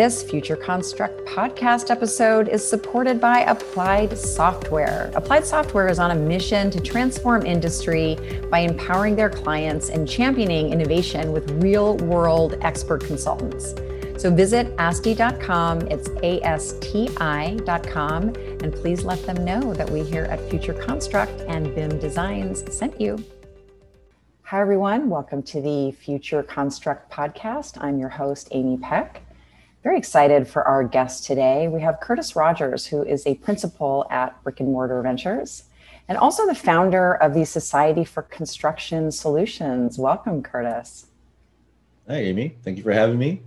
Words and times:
This 0.00 0.22
Future 0.22 0.56
Construct 0.56 1.26
podcast 1.26 1.90
episode 1.90 2.48
is 2.48 2.66
supported 2.66 3.20
by 3.20 3.40
Applied 3.40 4.16
Software. 4.16 5.12
Applied 5.14 5.44
Software 5.44 5.88
is 5.88 5.98
on 5.98 6.12
a 6.12 6.14
mission 6.14 6.70
to 6.70 6.80
transform 6.80 7.44
industry 7.44 8.16
by 8.50 8.60
empowering 8.60 9.14
their 9.14 9.28
clients 9.28 9.90
and 9.90 10.08
championing 10.08 10.72
innovation 10.72 11.32
with 11.32 11.50
real 11.62 11.98
world 11.98 12.56
expert 12.62 13.04
consultants. 13.04 13.74
So 14.16 14.34
visit 14.34 14.74
ASTI.com, 14.78 15.82
it's 15.88 16.08
A 16.22 16.40
S 16.44 16.78
T 16.80 17.10
I.com, 17.18 18.34
and 18.62 18.72
please 18.72 19.04
let 19.04 19.22
them 19.26 19.44
know 19.44 19.74
that 19.74 19.90
we 19.90 20.02
here 20.02 20.24
at 20.24 20.40
Future 20.48 20.72
Construct 20.72 21.42
and 21.42 21.74
BIM 21.74 21.98
Designs 21.98 22.64
sent 22.74 22.98
you. 22.98 23.22
Hi, 24.44 24.62
everyone. 24.62 25.10
Welcome 25.10 25.42
to 25.42 25.60
the 25.60 25.92
Future 25.92 26.42
Construct 26.42 27.12
podcast. 27.12 27.76
I'm 27.84 27.98
your 27.98 28.08
host, 28.08 28.48
Amy 28.52 28.78
Peck. 28.78 29.20
Very 29.82 29.96
excited 29.96 30.46
for 30.46 30.62
our 30.64 30.84
guest 30.84 31.24
today. 31.24 31.66
We 31.66 31.80
have 31.80 32.00
Curtis 32.00 32.36
Rogers, 32.36 32.86
who 32.86 33.02
is 33.02 33.26
a 33.26 33.36
principal 33.36 34.06
at 34.10 34.42
Brick 34.42 34.60
and 34.60 34.70
Mortar 34.70 35.00
Ventures 35.00 35.64
and 36.10 36.18
also 36.18 36.44
the 36.44 36.56
founder 36.56 37.14
of 37.14 37.34
the 37.34 37.46
Society 37.46 38.04
for 38.04 38.22
Construction 38.22 39.12
Solutions. 39.12 39.96
Welcome, 39.96 40.42
Curtis. 40.42 41.06
Hi, 42.08 42.16
Amy. 42.16 42.56
Thank 42.62 42.78
you 42.78 42.82
for 42.82 42.92
having 42.92 43.16
me. 43.16 43.42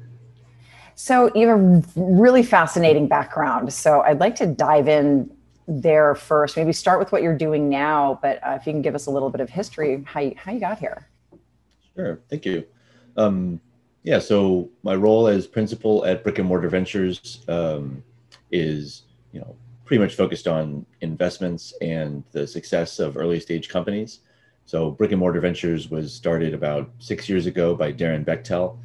So, 0.95 1.29
you 1.35 1.47
have 1.49 1.59
a 1.59 1.83
really 1.95 2.41
fascinating 2.41 3.07
background. 3.07 3.73
So, 3.73 4.01
I'd 4.01 4.19
like 4.19 4.35
to 4.37 4.47
dive 4.47 4.87
in 4.87 5.29
there 5.67 6.15
first. 6.15 6.55
Maybe 6.55 6.71
start 6.71 6.99
with 6.99 7.11
what 7.11 7.21
you're 7.21 7.37
doing 7.37 7.67
now, 7.67 8.17
but 8.21 8.39
uh, 8.41 8.57
if 8.59 8.65
you 8.65 8.71
can 8.71 8.81
give 8.81 8.95
us 8.95 9.07
a 9.07 9.11
little 9.11 9.29
bit 9.29 9.41
of 9.41 9.49
history, 9.49 10.01
how 10.07 10.21
you, 10.21 10.33
how 10.37 10.53
you 10.53 10.59
got 10.59 10.79
here. 10.79 11.09
Sure. 11.95 12.21
Thank 12.29 12.45
you. 12.45 12.65
Um, 13.17 13.59
yeah, 14.03 14.19
so 14.19 14.69
my 14.83 14.95
role 14.95 15.27
as 15.27 15.47
principal 15.47 16.05
at 16.05 16.23
Brick 16.23 16.37
and 16.37 16.47
Mortar 16.47 16.67
Ventures 16.67 17.43
um, 17.47 18.03
is, 18.51 19.03
you 19.31 19.39
know, 19.39 19.55
pretty 19.85 20.01
much 20.03 20.15
focused 20.15 20.47
on 20.47 20.85
investments 21.01 21.73
and 21.81 22.23
the 22.31 22.45
success 22.45 22.99
of 22.99 23.15
early 23.17 23.39
stage 23.39 23.69
companies. 23.69 24.19
So 24.65 24.91
Brick 24.91 25.11
and 25.11 25.19
Mortar 25.19 25.39
Ventures 25.39 25.89
was 25.89 26.13
started 26.13 26.53
about 26.53 26.89
six 26.99 27.29
years 27.29 27.45
ago 27.45 27.75
by 27.75 27.93
Darren 27.93 28.25
Bechtel, 28.25 28.77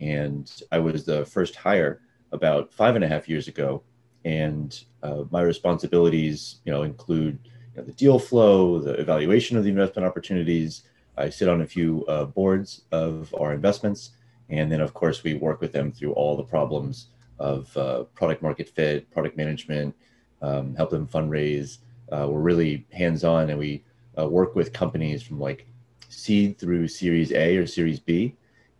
and 0.00 0.50
I 0.70 0.78
was 0.78 1.04
the 1.04 1.24
first 1.24 1.56
hire 1.56 2.02
about 2.32 2.72
five 2.72 2.96
and 2.96 3.04
a 3.04 3.08
half 3.08 3.28
years 3.28 3.48
ago. 3.48 3.82
And 4.26 4.78
uh, 5.02 5.24
my 5.30 5.40
responsibilities, 5.40 6.56
you 6.64 6.72
know, 6.72 6.82
include 6.82 7.38
you 7.74 7.80
know, 7.80 7.86
the 7.86 7.92
deal 7.92 8.18
flow, 8.18 8.78
the 8.78 8.94
evaluation 8.94 9.56
of 9.56 9.64
the 9.64 9.70
investment 9.70 10.06
opportunities. 10.06 10.82
I 11.16 11.30
sit 11.30 11.48
on 11.48 11.62
a 11.62 11.66
few 11.66 12.04
uh, 12.06 12.26
boards 12.26 12.82
of 12.92 13.34
our 13.38 13.54
investments 13.54 14.10
and 14.48 14.70
then, 14.70 14.80
of 14.80 14.94
course, 14.94 15.22
we 15.22 15.34
work 15.34 15.60
with 15.60 15.72
them 15.72 15.90
through 15.92 16.12
all 16.12 16.36
the 16.36 16.42
problems 16.42 17.08
of 17.38 17.76
uh, 17.76 18.04
product 18.14 18.42
market 18.42 18.68
fit, 18.68 19.10
product 19.10 19.36
management, 19.36 19.94
um, 20.42 20.74
help 20.76 20.90
them 20.90 21.06
fundraise. 21.06 21.78
Uh, 22.12 22.26
we're 22.30 22.40
really 22.40 22.86
hands 22.92 23.24
on 23.24 23.50
and 23.50 23.58
we 23.58 23.82
uh, 24.18 24.26
work 24.28 24.54
with 24.54 24.72
companies 24.72 25.22
from 25.22 25.40
like 25.40 25.66
seed 26.08 26.58
through 26.58 26.88
Series 26.88 27.32
A 27.32 27.56
or 27.56 27.66
Series 27.66 27.98
B. 27.98 28.34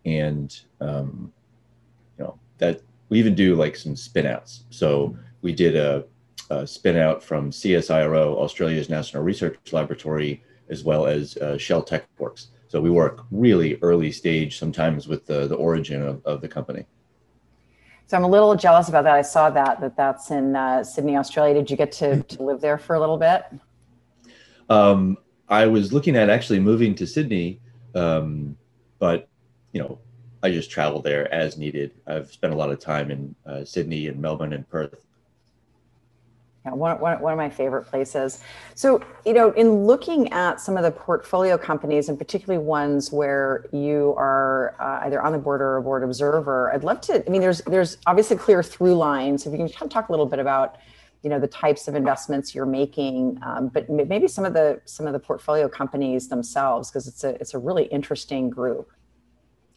And, 0.04 0.58
um, 0.80 1.32
you 2.18 2.24
know, 2.24 2.38
that 2.58 2.80
we 3.08 3.18
even 3.18 3.34
do 3.34 3.56
like 3.56 3.76
some 3.76 3.94
spinouts. 3.94 4.62
So 4.70 5.16
we 5.42 5.52
did 5.52 5.76
a, 5.76 6.04
a 6.50 6.66
spin 6.66 6.96
out 6.96 7.22
from 7.22 7.50
CSIRO, 7.50 8.36
Australia's 8.36 8.88
National 8.88 9.22
Research 9.22 9.58
Laboratory, 9.72 10.42
as 10.68 10.84
well 10.84 11.06
as 11.06 11.36
uh, 11.38 11.58
Shell 11.58 11.84
TechWorks. 11.84 12.46
So 12.76 12.82
we 12.82 12.90
work 12.90 13.24
really 13.30 13.78
early 13.80 14.12
stage 14.12 14.58
sometimes 14.58 15.08
with 15.08 15.24
the, 15.24 15.46
the 15.46 15.54
origin 15.54 16.02
of, 16.02 16.22
of 16.26 16.42
the 16.42 16.48
company. 16.48 16.84
So 18.06 18.18
I'm 18.18 18.24
a 18.24 18.28
little 18.28 18.54
jealous 18.54 18.90
about 18.90 19.04
that. 19.04 19.14
I 19.14 19.22
saw 19.22 19.48
that 19.48 19.80
that 19.80 19.96
that's 19.96 20.30
in 20.30 20.54
uh, 20.54 20.84
Sydney, 20.84 21.16
Australia. 21.16 21.54
Did 21.54 21.70
you 21.70 21.78
get 21.78 21.90
to, 21.92 22.22
to 22.22 22.42
live 22.42 22.60
there 22.60 22.76
for 22.76 22.94
a 22.94 23.00
little 23.00 23.16
bit? 23.16 23.44
Um, 24.68 25.16
I 25.48 25.64
was 25.64 25.94
looking 25.94 26.16
at 26.16 26.28
actually 26.28 26.60
moving 26.60 26.94
to 26.96 27.06
Sydney, 27.06 27.60
um, 27.94 28.58
but 28.98 29.26
you 29.72 29.80
know, 29.80 29.98
I 30.42 30.50
just 30.50 30.70
travel 30.70 31.00
there 31.00 31.32
as 31.32 31.56
needed. 31.56 31.92
I've 32.06 32.30
spent 32.30 32.52
a 32.52 32.56
lot 32.58 32.70
of 32.70 32.78
time 32.78 33.10
in 33.10 33.34
uh, 33.46 33.64
Sydney 33.64 34.08
and 34.08 34.20
Melbourne 34.20 34.52
and 34.52 34.68
Perth 34.68 35.05
yeah, 36.66 36.72
one, 36.72 36.98
one, 36.98 37.20
one 37.20 37.32
of 37.32 37.36
my 37.36 37.48
favorite 37.48 37.84
places. 37.84 38.40
So, 38.74 39.00
you 39.24 39.32
know, 39.32 39.52
in 39.52 39.86
looking 39.86 40.32
at 40.32 40.60
some 40.60 40.76
of 40.76 40.82
the 40.82 40.90
portfolio 40.90 41.56
companies, 41.56 42.08
and 42.08 42.18
particularly 42.18 42.64
ones 42.64 43.12
where 43.12 43.66
you 43.72 44.14
are 44.16 44.74
uh, 44.80 45.06
either 45.06 45.22
on 45.22 45.30
the 45.30 45.38
board 45.38 45.60
or 45.62 45.76
a 45.76 45.82
board 45.82 46.02
observer, 46.02 46.72
I'd 46.72 46.82
love 46.82 47.00
to. 47.02 47.24
I 47.24 47.30
mean, 47.30 47.40
there's 47.40 47.60
there's 47.62 47.98
obviously 48.06 48.36
clear 48.36 48.64
through 48.64 48.96
lines. 48.96 49.46
If 49.46 49.52
you 49.52 49.58
can 49.58 49.68
kind 49.68 49.82
of 49.82 49.90
talk 49.90 50.08
a 50.08 50.12
little 50.12 50.26
bit 50.26 50.40
about, 50.40 50.78
you 51.22 51.30
know, 51.30 51.38
the 51.38 51.46
types 51.46 51.86
of 51.86 51.94
investments 51.94 52.52
you're 52.52 52.66
making, 52.66 53.38
um, 53.42 53.68
but 53.68 53.88
maybe 53.88 54.26
some 54.26 54.44
of 54.44 54.52
the 54.52 54.80
some 54.86 55.06
of 55.06 55.12
the 55.12 55.20
portfolio 55.20 55.68
companies 55.68 56.28
themselves, 56.28 56.90
because 56.90 57.06
it's 57.06 57.22
a 57.22 57.40
it's 57.40 57.54
a 57.54 57.58
really 57.58 57.84
interesting 57.84 58.50
group. 58.50 58.90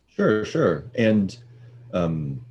Sure, 0.07 0.43
sure, 0.43 0.85
and. 0.95 1.37
Um, 1.91 2.41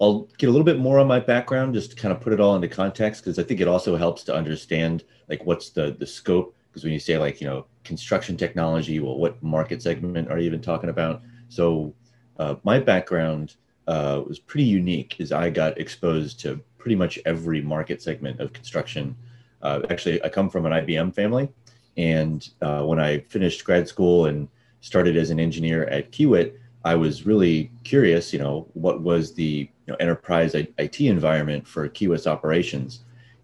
I'll 0.00 0.28
get 0.38 0.48
a 0.48 0.52
little 0.52 0.64
bit 0.64 0.78
more 0.78 0.98
on 0.98 1.08
my 1.08 1.18
background, 1.18 1.74
just 1.74 1.90
to 1.90 1.96
kind 1.96 2.12
of 2.12 2.20
put 2.20 2.32
it 2.32 2.40
all 2.40 2.54
into 2.54 2.68
context, 2.68 3.24
because 3.24 3.38
I 3.38 3.42
think 3.42 3.60
it 3.60 3.68
also 3.68 3.96
helps 3.96 4.22
to 4.24 4.34
understand 4.34 5.04
like 5.28 5.44
what's 5.44 5.70
the 5.70 5.96
the 5.98 6.06
scope. 6.06 6.54
Because 6.70 6.84
when 6.84 6.92
you 6.92 7.00
say 7.00 7.18
like 7.18 7.40
you 7.40 7.46
know 7.46 7.66
construction 7.84 8.36
technology, 8.36 9.00
well, 9.00 9.18
what 9.18 9.42
market 9.42 9.82
segment 9.82 10.30
are 10.30 10.38
you 10.38 10.46
even 10.46 10.60
talking 10.60 10.90
about? 10.90 11.22
So 11.48 11.94
uh, 12.38 12.56
my 12.62 12.78
background 12.78 13.56
uh, 13.88 14.22
was 14.26 14.38
pretty 14.38 14.66
unique, 14.66 15.16
as 15.20 15.32
I 15.32 15.50
got 15.50 15.78
exposed 15.78 16.38
to 16.40 16.60
pretty 16.78 16.94
much 16.94 17.18
every 17.26 17.60
market 17.60 18.00
segment 18.00 18.40
of 18.40 18.52
construction. 18.52 19.16
Uh, 19.62 19.80
actually, 19.90 20.22
I 20.22 20.28
come 20.28 20.48
from 20.48 20.66
an 20.66 20.72
IBM 20.72 21.12
family, 21.14 21.48
and 21.96 22.48
uh, 22.62 22.82
when 22.82 23.00
I 23.00 23.18
finished 23.20 23.64
grad 23.64 23.88
school 23.88 24.26
and 24.26 24.48
started 24.80 25.16
as 25.16 25.30
an 25.30 25.40
engineer 25.40 25.84
at 25.86 26.12
Kiewit, 26.12 26.54
I 26.84 26.94
was 26.94 27.26
really 27.26 27.72
curious, 27.82 28.32
you 28.32 28.38
know, 28.38 28.68
what 28.74 29.02
was 29.02 29.34
the 29.34 29.68
know, 29.88 29.96
enterprise 30.00 30.54
IT 30.54 31.00
environment 31.00 31.66
for 31.66 31.88
Kiewit's 31.88 32.26
operations. 32.26 33.00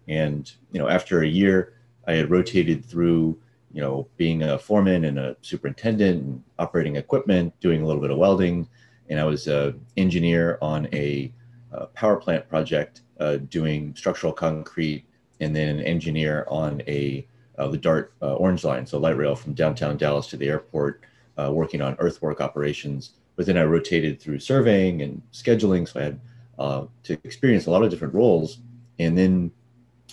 And, 0.07 0.51
you 0.71 0.79
know, 0.79 0.87
after 0.87 1.21
a 1.21 1.27
year, 1.27 1.73
I 2.07 2.13
had 2.13 2.29
rotated 2.29 2.85
through, 2.85 3.37
you 3.73 3.81
know, 3.81 4.07
being 4.17 4.43
a 4.43 4.57
foreman 4.57 5.05
and 5.05 5.17
a 5.17 5.35
superintendent 5.41 6.23
and 6.23 6.43
operating 6.59 6.95
equipment, 6.95 7.59
doing 7.59 7.81
a 7.81 7.85
little 7.85 8.01
bit 8.01 8.11
of 8.11 8.17
welding. 8.17 8.67
And 9.09 9.19
I 9.19 9.23
was 9.23 9.47
an 9.47 9.79
engineer 9.97 10.57
on 10.61 10.87
a, 10.93 11.31
a 11.71 11.87
power 11.87 12.17
plant 12.17 12.47
project 12.47 13.01
uh, 13.19 13.37
doing 13.37 13.95
structural 13.95 14.33
concrete 14.33 15.05
and 15.39 15.55
then 15.55 15.79
an 15.79 15.83
engineer 15.83 16.45
on 16.49 16.81
a 16.87 17.27
uh, 17.57 17.69
the 17.69 17.77
DART 17.77 18.13
uh, 18.21 18.33
Orange 18.33 18.65
Line, 18.65 18.85
so 18.85 18.99
light 18.99 19.15
rail 19.15 19.33
from 19.33 19.53
downtown 19.53 19.95
Dallas 19.95 20.27
to 20.27 20.35
the 20.35 20.49
airport, 20.49 21.05
uh, 21.39 21.49
working 21.53 21.81
on 21.81 21.95
earthwork 21.99 22.41
operations 22.41 23.13
but 23.35 23.45
then 23.45 23.57
I 23.57 23.63
rotated 23.63 24.19
through 24.19 24.39
surveying 24.39 25.01
and 25.01 25.21
scheduling. 25.33 25.87
So 25.87 25.99
I 25.99 26.03
had 26.03 26.19
uh, 26.59 26.85
to 27.03 27.13
experience 27.23 27.65
a 27.65 27.71
lot 27.71 27.83
of 27.83 27.89
different 27.89 28.13
roles. 28.13 28.59
And 28.99 29.17
then 29.17 29.51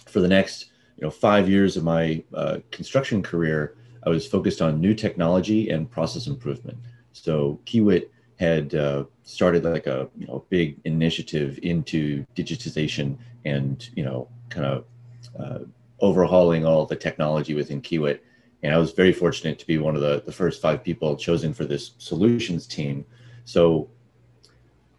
for 0.07 0.21
the 0.21 0.29
next, 0.29 0.71
you 0.97 1.05
know, 1.05 1.11
five 1.11 1.49
years 1.49 1.77
of 1.77 1.85
my 1.85 2.23
uh, 2.35 2.59
construction 2.71 3.23
career, 3.23 3.77
I 4.05 4.11
was 4.11 4.27
focused 4.27 4.61
on 4.61 4.81
new 4.81 4.95
technology 4.95 5.71
and 5.71 5.91
process 5.91 6.27
improvement. 6.27 6.79
So 7.13 7.61
Kiewit 7.67 8.09
had 8.39 8.75
uh, 8.75 9.05
started 9.23 9.65
like 9.65 9.87
a 9.87 10.09
you 10.19 10.27
know 10.27 10.45
big 10.49 10.81
initiative 10.85 11.59
into 11.63 12.27
digitization 12.35 13.17
and 13.45 13.89
you 13.95 14.05
know 14.05 14.29
kind 14.49 14.67
of 14.67 14.85
uh, 15.39 15.59
overhauling 16.01 16.67
all 16.67 16.85
the 16.85 16.97
technology 16.97 17.55
within 17.55 17.81
Kiewit 17.81 18.19
and 18.63 18.73
I 18.75 18.79
was 18.79 18.93
very 18.93 19.13
fortunate 19.13 19.59
to 19.59 19.67
be 19.67 19.79
one 19.79 19.97
of 19.97 20.03
the, 20.03 20.23
the 20.25 20.33
first 20.33 20.63
five 20.63 20.85
people 20.85 21.17
chosen 21.17 21.53
for 21.53 21.65
this 21.65 21.93
solutions 21.99 22.67
team. 22.67 23.05
So 23.45 23.91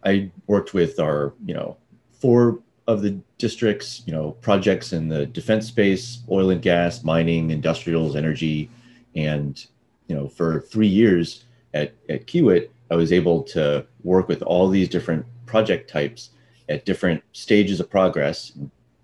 I 0.04 0.30
worked 0.46 0.74
with 0.74 1.00
our, 1.00 1.32
you 1.44 1.54
know, 1.54 1.76
four 2.12 2.60
of 2.86 3.02
the 3.02 3.18
districts, 3.38 4.02
you 4.06 4.12
know, 4.12 4.32
projects 4.40 4.92
in 4.92 5.08
the 5.08 5.26
defense 5.26 5.66
space, 5.66 6.22
oil 6.30 6.50
and 6.50 6.60
gas, 6.60 7.02
mining, 7.02 7.50
industrials, 7.50 8.14
energy. 8.14 8.70
And, 9.16 9.64
you 10.08 10.14
know, 10.14 10.28
for 10.28 10.60
three 10.60 10.88
years 10.88 11.44
at, 11.72 11.94
at 12.08 12.26
Kiewit, 12.26 12.68
I 12.90 12.96
was 12.96 13.12
able 13.12 13.42
to 13.44 13.86
work 14.02 14.28
with 14.28 14.42
all 14.42 14.68
these 14.68 14.88
different 14.88 15.24
project 15.46 15.88
types 15.88 16.30
at 16.68 16.84
different 16.84 17.22
stages 17.32 17.80
of 17.80 17.90
progress, 17.90 18.52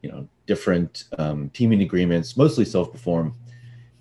you 0.03 0.11
know, 0.11 0.29
different 0.47 1.05
um, 1.19 1.51
teaming 1.51 1.81
agreements, 1.81 2.37
mostly 2.37 2.65
self-perform 2.65 3.35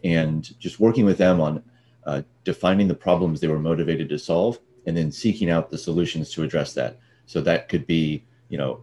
and 0.03 0.57
just 0.59 0.79
working 0.79 1.05
with 1.05 1.17
them 1.17 1.41
on 1.41 1.63
uh, 2.05 2.21
defining 2.43 2.87
the 2.87 2.95
problems 2.95 3.39
they 3.39 3.47
were 3.47 3.59
motivated 3.59 4.09
to 4.09 4.17
solve 4.17 4.59
and 4.89 4.97
then 4.97 5.11
seeking 5.11 5.51
out 5.51 5.69
the 5.69 5.77
solutions 5.77 6.31
to 6.31 6.41
address 6.41 6.73
that. 6.73 6.97
So 7.27 7.41
that 7.41 7.69
could 7.69 7.85
be, 7.85 8.25
you 8.49 8.57
know, 8.57 8.81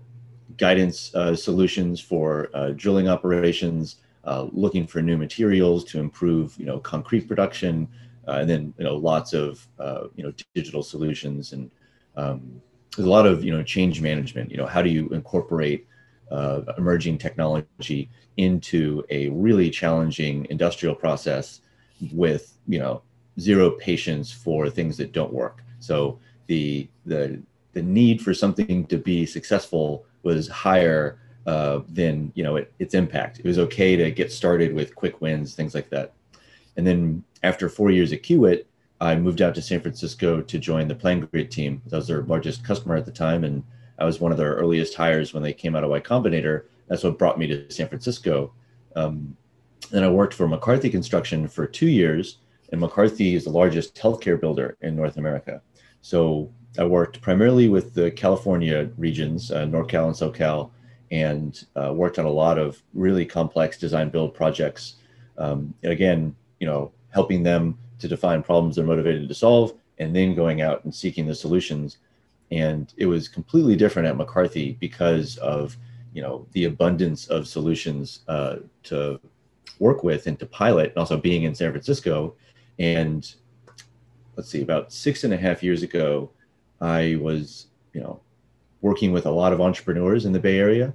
guidance 0.57 1.13
uh, 1.17 1.35
solutions 1.35 2.01
for 2.01 2.49
uh, 2.55 2.71
drilling 2.71 3.09
operations, 3.09 3.97
uh, 4.25 4.47
looking 4.53 4.87
for 4.87 5.03
new 5.03 5.17
materials 5.17 5.85
to 5.87 5.99
improve, 5.99 6.55
you 6.57 6.65
know, 6.65 6.79
concrete 6.79 7.27
production, 7.27 7.89
uh, 8.29 8.39
and 8.41 8.49
then 8.49 8.75
you 8.79 8.85
know 8.85 8.97
lots 8.97 9.33
of 9.33 9.67
uh, 9.81 10.05
you 10.15 10.23
know 10.23 10.33
digital 10.55 10.83
solutions 10.83 11.53
and 11.53 11.71
um, 12.17 12.61
there's 12.97 13.07
a 13.07 13.11
lot 13.11 13.27
of 13.27 13.45
you 13.45 13.53
know 13.53 13.63
change 13.63 14.01
management. 14.01 14.51
You 14.51 14.57
know, 14.57 14.67
how 14.67 14.83
do 14.83 14.91
you 14.91 15.09
incorporate 15.09 15.87
uh, 16.31 16.63
emerging 16.79 17.19
technology 17.19 18.09
into 18.37 19.05
a 19.11 19.29
really 19.29 19.71
challenging 19.71 20.47
industrial 20.51 20.95
process 20.95 21.61
with 22.13 22.57
you 22.67 22.79
know 22.79 23.03
zero 23.39 23.71
patience 23.71 24.33
for 24.33 24.71
things 24.71 24.97
that 24.97 25.13
don't 25.13 25.33
work. 25.33 25.63
So 25.81 26.19
the 26.47 26.89
the 27.05 27.41
the 27.73 27.83
need 27.83 28.23
for 28.23 28.33
something 28.33 28.87
to 28.87 28.97
be 28.97 29.27
successful 29.27 30.07
was 30.23 30.49
higher 30.49 31.19
uh, 31.47 31.81
than 31.89 32.33
you 32.35 32.43
know 32.43 32.57
it, 32.57 32.73
its 32.79 32.95
impact. 32.95 33.39
It 33.39 33.45
was 33.45 33.59
okay 33.59 33.97
to 33.97 34.11
get 34.11 34.33
started 34.33 34.75
with 34.75 34.95
quick 34.95 35.21
wins, 35.21 35.55
things 35.55 35.75
like 35.75 35.91
that. 35.91 36.13
And 36.77 36.87
then 36.87 37.25
after 37.43 37.69
four 37.69 37.91
years 37.91 38.13
at 38.13 38.23
Kiewit, 38.23 38.65
I 39.01 39.15
moved 39.17 39.43
out 39.43 39.55
to 39.55 39.63
San 39.63 39.81
Francisco 39.81 40.41
to 40.41 40.59
join 40.59 40.89
the 40.89 40.95
PlanGrid 40.95 41.51
team. 41.51 41.83
That 41.87 41.97
was 41.97 42.09
their 42.09 42.23
largest 42.23 42.65
customer 42.65 42.97
at 42.97 43.07
the 43.07 43.13
time, 43.13 43.45
and 43.45 43.63
I 43.99 44.05
was 44.05 44.21
one 44.21 44.33
of 44.33 44.39
their 44.39 44.55
earliest 44.55 44.95
hires 44.95 45.33
when 45.33 45.43
they 45.43 45.53
came 45.53 45.77
out 45.77 45.85
of 45.85 45.91
Y 45.91 46.01
Combinator. 46.01 46.65
That's 46.89 47.05
what 47.05 47.19
brought 47.19 47.39
me 47.39 47.47
to 47.49 47.71
San 47.71 47.89
Francisco. 47.89 48.53
Um, 48.95 49.37
and 49.93 50.05
I 50.05 50.09
worked 50.09 50.35
for 50.35 50.49
McCarthy 50.49 50.91
Construction 50.91 51.49
for 51.49 51.67
two 51.67 51.89
years, 51.89 52.39
and 52.71 52.81
McCarthy 52.81 53.35
is 53.35 53.45
the 53.45 53.51
largest 53.51 53.95
healthcare 53.97 54.41
builder 54.41 54.77
in 54.81 54.97
North 54.97 55.17
America. 55.17 55.63
So 56.03 56.51
I 56.79 56.85
worked 56.85 57.21
primarily 57.21 57.69
with 57.69 57.95
the 57.95 58.11
California 58.11 58.91
regions, 58.97 59.51
uh, 59.51 59.67
NorCal 59.67 60.07
and 60.07 60.15
SoCal, 60.15 60.71
and 61.11 61.65
uh, 61.77 61.93
worked 61.93 62.19
on 62.19 62.25
a 62.25 62.31
lot 62.31 62.59
of 62.59 62.83
really 62.95 63.25
complex 63.25 63.79
design 63.79 64.11
build 64.11 64.35
projects. 64.35 64.97
Um, 65.39 65.75
again, 65.83 66.35
you 66.61 66.67
know, 66.67 66.93
helping 67.11 67.43
them 67.43 67.79
to 67.99 68.09
define 68.09 68.43
problems 68.43 68.77
they're 68.77 68.85
motivated 68.85 69.29
to 69.29 69.35
solve, 69.35 69.75
and 69.99 70.15
then 70.15 70.35
going 70.35 70.61
out 70.61 70.85
and 70.85 70.95
seeking 70.95 71.27
the 71.27 71.35
solutions. 71.35 71.99
And 72.51 72.93
it 72.97 73.07
was 73.07 73.29
completely 73.29 73.77
different 73.77 74.09
at 74.09 74.17
McCarthy 74.17 74.77
because 74.79 75.37
of 75.39 75.77
you 76.13 76.23
know 76.23 76.47
the 76.53 76.65
abundance 76.65 77.27
of 77.29 77.47
solutions 77.47 78.21
uh, 78.29 78.57
to 78.85 79.21
work 79.79 80.03
with 80.03 80.27
and 80.27 80.39
to 80.39 80.47
pilot, 80.47 80.91
and 80.91 80.99
also 80.99 81.17
being 81.17 81.45
in 81.45 81.55
San 81.55 81.71
Francisco. 81.71 82.35
And 82.79 83.33
let's 84.37 84.49
see, 84.49 84.63
about 84.63 84.93
six 84.93 85.25
and 85.25 85.33
a 85.33 85.37
half 85.37 85.63
years 85.63 85.83
ago, 85.83 86.31
I 86.81 87.17
was 87.21 87.67
you 87.93 88.01
know 88.01 88.21
working 88.83 89.13
with 89.13 89.27
a 89.27 89.31
lot 89.31 89.53
of 89.53 89.61
entrepreneurs 89.61 90.27
in 90.27 90.33
the 90.33 90.39
Bay 90.39 90.59
Area 90.59 90.93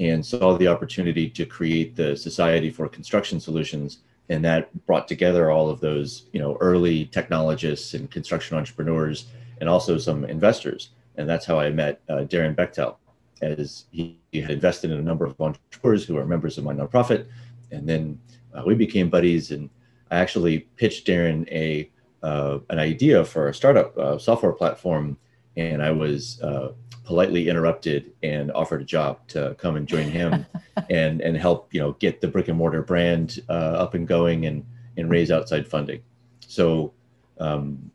and 0.00 0.24
saw 0.24 0.56
the 0.56 0.68
opportunity 0.68 1.28
to 1.30 1.46
create 1.46 1.94
the 1.94 2.16
Society 2.16 2.70
for 2.70 2.88
Construction 2.88 3.38
Solutions. 3.38 3.98
And 4.28 4.44
that 4.44 4.70
brought 4.86 5.06
together 5.06 5.50
all 5.50 5.68
of 5.68 5.80
those, 5.80 6.24
you 6.32 6.40
know, 6.40 6.56
early 6.60 7.06
technologists 7.06 7.94
and 7.94 8.10
construction 8.10 8.56
entrepreneurs 8.56 9.26
and 9.60 9.68
also 9.68 9.98
some 9.98 10.24
investors. 10.24 10.90
And 11.16 11.28
that's 11.28 11.46
how 11.46 11.60
I 11.60 11.70
met 11.70 12.00
uh, 12.08 12.24
Darren 12.24 12.56
Bechtel, 12.56 12.96
as 13.42 13.84
he, 13.90 14.18
he, 14.32 14.40
had 14.40 14.50
invested 14.50 14.90
in 14.90 14.98
a 14.98 15.02
number 15.02 15.26
of 15.26 15.40
entrepreneurs 15.40 16.04
who 16.04 16.16
are 16.16 16.26
members 16.26 16.58
of 16.58 16.64
my 16.64 16.72
nonprofit. 16.72 17.26
And 17.70 17.88
then 17.88 18.18
uh, 18.52 18.62
we 18.66 18.74
became 18.74 19.10
buddies. 19.10 19.50
And 19.50 19.70
I 20.10 20.16
actually 20.16 20.60
pitched 20.76 21.06
Darren 21.06 21.48
a 21.50 21.90
uh, 22.24 22.58
an 22.70 22.78
idea 22.78 23.22
for 23.22 23.48
a 23.48 23.54
startup 23.54 23.96
uh, 23.98 24.18
software 24.18 24.52
platform. 24.52 25.18
And 25.56 25.82
I 25.82 25.90
was 25.90 26.40
uh, 26.40 26.72
politely 27.04 27.48
interrupted 27.48 28.12
and 28.22 28.50
offered 28.52 28.80
a 28.80 28.84
job 28.84 29.18
to 29.28 29.54
come 29.58 29.76
and 29.76 29.86
join 29.86 30.08
him 30.08 30.46
and 30.90 31.20
and 31.20 31.36
help 31.36 31.72
you 31.72 31.80
know 31.80 31.92
get 32.00 32.20
the 32.20 32.28
brick 32.28 32.48
and 32.48 32.56
mortar 32.56 32.82
brand 32.82 33.40
uh, 33.48 33.52
up 33.52 33.94
and 33.94 34.08
going 34.08 34.46
and 34.46 34.64
and 34.96 35.10
raise 35.10 35.30
outside 35.30 35.68
funding. 35.68 36.00
So 36.46 36.92
um, 37.38 37.90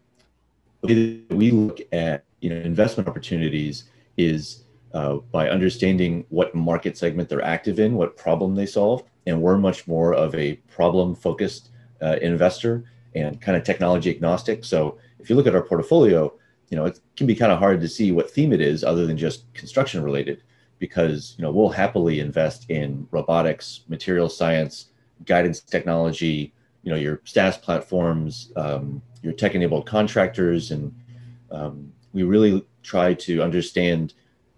we 0.81 1.25
look 1.29 1.81
at 1.91 2.23
you 2.39 2.51
know 2.51 2.57
investment 2.57 3.09
opportunities 3.09 3.85
is 4.15 4.63
uh, 4.93 5.15
by 5.31 5.49
understanding 5.49 6.25
what 6.29 6.53
market 6.53 6.97
segment 6.97 7.29
they're 7.29 7.43
active 7.43 7.79
in, 7.79 7.95
what 7.95 8.15
problem 8.15 8.55
they 8.55 8.65
solve, 8.65 9.03
and 9.25 9.41
we're 9.41 9.57
much 9.57 9.87
more 9.87 10.13
of 10.13 10.33
a 10.35 10.55
problem 10.67 11.15
focused 11.15 11.69
uh, 12.01 12.17
investor 12.21 12.83
and 13.15 13.41
kind 13.41 13.57
of 13.57 13.63
technology 13.63 14.09
agnostic. 14.09 14.63
So 14.63 14.97
if 15.19 15.29
you 15.29 15.35
look 15.35 15.47
at 15.47 15.55
our 15.55 15.61
portfolio, 15.61 16.33
you 16.69 16.77
know, 16.77 16.85
it 16.85 16.99
can 17.17 17.27
be 17.27 17.35
kind 17.35 17.51
of 17.51 17.59
hard 17.59 17.81
to 17.81 17.87
see 17.87 18.11
what 18.11 18.29
theme 18.29 18.53
it 18.53 18.61
is 18.61 18.83
other 18.83 19.05
than 19.05 19.17
just 19.17 19.51
construction 19.53 20.03
related 20.03 20.43
because, 20.77 21.35
you 21.37 21.43
know, 21.43 21.51
we'll 21.51 21.69
happily 21.69 22.19
invest 22.19 22.69
in 22.69 23.07
robotics, 23.11 23.81
material 23.87 24.29
science, 24.29 24.85
guidance 25.25 25.59
technology, 25.61 26.53
you 26.83 26.91
know, 26.91 26.97
your 26.97 27.21
SaaS 27.25 27.57
platforms, 27.57 28.51
um, 28.55 29.01
your 29.21 29.33
tech 29.33 29.55
enabled 29.55 29.85
contractors. 29.85 30.71
And 30.71 30.95
um, 31.51 31.91
we 32.13 32.23
really 32.23 32.65
try 32.83 33.13
to 33.13 33.43
understand 33.43 34.13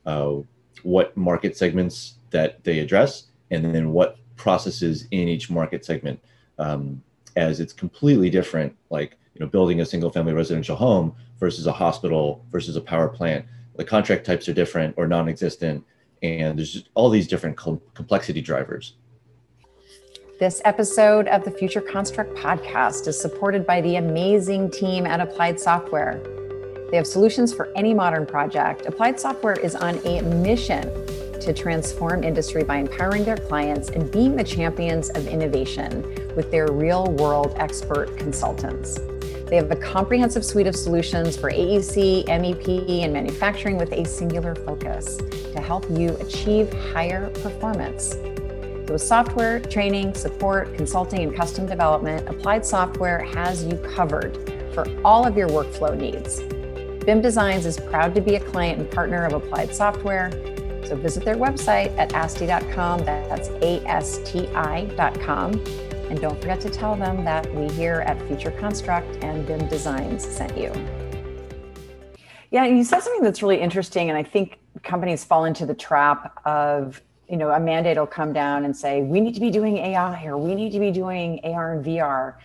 uh, 0.06 0.36
what 0.84 1.16
market 1.18 1.58
segments 1.58 2.16
that 2.30 2.64
they 2.64 2.80
address 2.80 3.26
and 3.50 3.74
then 3.74 3.92
what 3.92 4.18
processes 4.36 5.08
in 5.12 5.28
each 5.28 5.50
market 5.50 5.86
segment 5.86 6.20
um, 6.60 7.02
as 7.36 7.60
it's 7.60 7.74
completely 7.74 8.30
different 8.30 8.76
like 8.90 9.18
you 9.34 9.40
know 9.40 9.48
building 9.48 9.82
a 9.82 9.86
single 9.86 10.10
family 10.10 10.34
residential 10.34 10.76
home 10.76 11.16
versus 11.40 11.68
a 11.68 11.72
hospital 11.72 12.46
versus 12.52 12.76
a 12.76 12.82
power 12.82 13.08
plant. 13.08 13.46
The 13.76 13.86
contract 13.86 14.26
types 14.26 14.48
are 14.48 14.54
different 14.54 14.96
or 14.98 15.08
non-existent, 15.08 15.84
and 16.22 16.58
there's 16.58 16.84
all 16.94 17.10
these 17.10 17.28
different 17.28 17.58
complexity 17.58 18.42
drivers. 18.42 18.94
This 20.40 20.62
episode 20.66 21.28
of 21.28 21.44
the 21.44 21.52
Future 21.52 21.82
Construct 21.82 22.36
podcast 22.36 23.08
is 23.08 23.20
supported 23.20 23.66
by 23.66 23.80
the 23.82 23.98
amazing 23.98 24.72
team 24.72 25.06
at 25.06 25.20
Applied 25.20 25.60
Software. 25.60 26.20
They 26.90 26.98
have 26.98 27.08
solutions 27.08 27.54
for 27.54 27.72
any 27.76 27.94
modern 27.94 28.26
project. 28.26 28.86
Applied 28.86 29.20
Software 29.20 29.58
is 29.58 29.76
on 29.76 30.00
a 30.06 30.22
mission 30.22 30.82
to 31.40 31.54
transform 31.54 32.24
industry 32.24 32.64
by 32.64 32.78
empowering 32.78 33.24
their 33.24 33.38
clients 33.38 33.90
and 33.90 34.12
being 34.12 34.36
the 34.36 34.44
champions 34.44 35.10
of 35.12 35.28
innovation 35.28 36.02
with 36.36 36.52
their 36.52 36.72
real 36.72 37.12
world 37.12 37.54
expert 37.58 38.18
consultants. 38.18 39.00
They 39.52 39.58
have 39.58 39.70
a 39.70 39.76
comprehensive 39.76 40.46
suite 40.46 40.68
of 40.68 40.78
solutions 40.78 41.36
for 41.36 41.52
AEC, 41.52 42.26
MEP, 42.26 43.04
and 43.04 43.12
manufacturing 43.12 43.78
with 43.78 43.92
a 43.92 44.06
singular 44.06 44.56
focus 44.56 45.18
to 45.18 45.60
help 45.60 45.86
you 45.90 46.16
achieve 46.22 46.72
higher 46.72 47.30
performance. 47.42 48.12
So 48.12 48.94
with 48.94 49.02
software, 49.02 49.60
training, 49.60 50.14
support, 50.14 50.74
consulting, 50.76 51.24
and 51.24 51.36
custom 51.36 51.66
development, 51.66 52.30
Applied 52.30 52.66
Software 52.66 53.20
has 53.20 53.66
you 53.66 53.76
covered 53.94 54.38
for 54.74 54.86
all 55.04 55.28
of 55.28 55.36
your 55.36 55.50
workflow 55.50 55.98
needs. 55.98 56.40
BIM 57.04 57.20
Designs 57.20 57.66
is 57.66 57.78
proud 57.78 58.16
to 58.16 58.22
be 58.22 58.36
a 58.36 58.40
client 58.40 58.80
and 58.80 58.90
partner 58.90 59.26
of 59.26 59.34
Applied 59.34 59.76
Software. 59.76 60.32
So 60.86 60.96
visit 60.96 61.26
their 61.26 61.36
website 61.36 61.94
at 61.98 62.14
asti.com. 62.14 63.04
That's 63.04 63.50
A 63.50 63.86
S 63.86 64.20
T 64.24 64.48
I.com 64.56 65.62
and 66.12 66.20
don't 66.20 66.38
forget 66.42 66.60
to 66.60 66.70
tell 66.70 66.98
them 66.98 67.24
that 67.24 67.50
we 67.56 67.70
here 67.70 68.02
at 68.02 68.22
Future 68.28 68.52
Construct 68.52 69.24
and 69.24 69.48
BIM 69.48 69.66
Designs 69.70 70.26
sent 70.26 70.58
you. 70.58 70.70
Yeah, 72.52 72.66
you 72.66 72.84
said 72.84 73.00
something 73.00 73.24
that's 73.24 73.42
really 73.42 73.62
interesting, 73.62 74.10
and 74.10 74.18
I 74.18 74.24
think 74.24 74.60
companies 74.84 75.24
fall 75.24 75.46
into 75.46 75.66
the 75.66 75.74
trap 75.74 76.38
of 76.46 77.02
you 77.30 77.38
know 77.38 77.50
a 77.52 77.62
mandate 77.62 77.98
will 77.98 78.08
come 78.08 78.34
down 78.34 78.66
and 78.66 78.76
say 78.76 79.04
we 79.04 79.22
need 79.22 79.34
to 79.36 79.40
be 79.40 79.50
doing 79.50 79.78
AI 79.78 80.26
or 80.26 80.38
we 80.38 80.54
need 80.54 80.74
to 80.74 80.82
be 80.82 80.92
doing 80.92 81.40
AR 81.46 81.76
and 81.76 81.86
VR, 81.86 82.36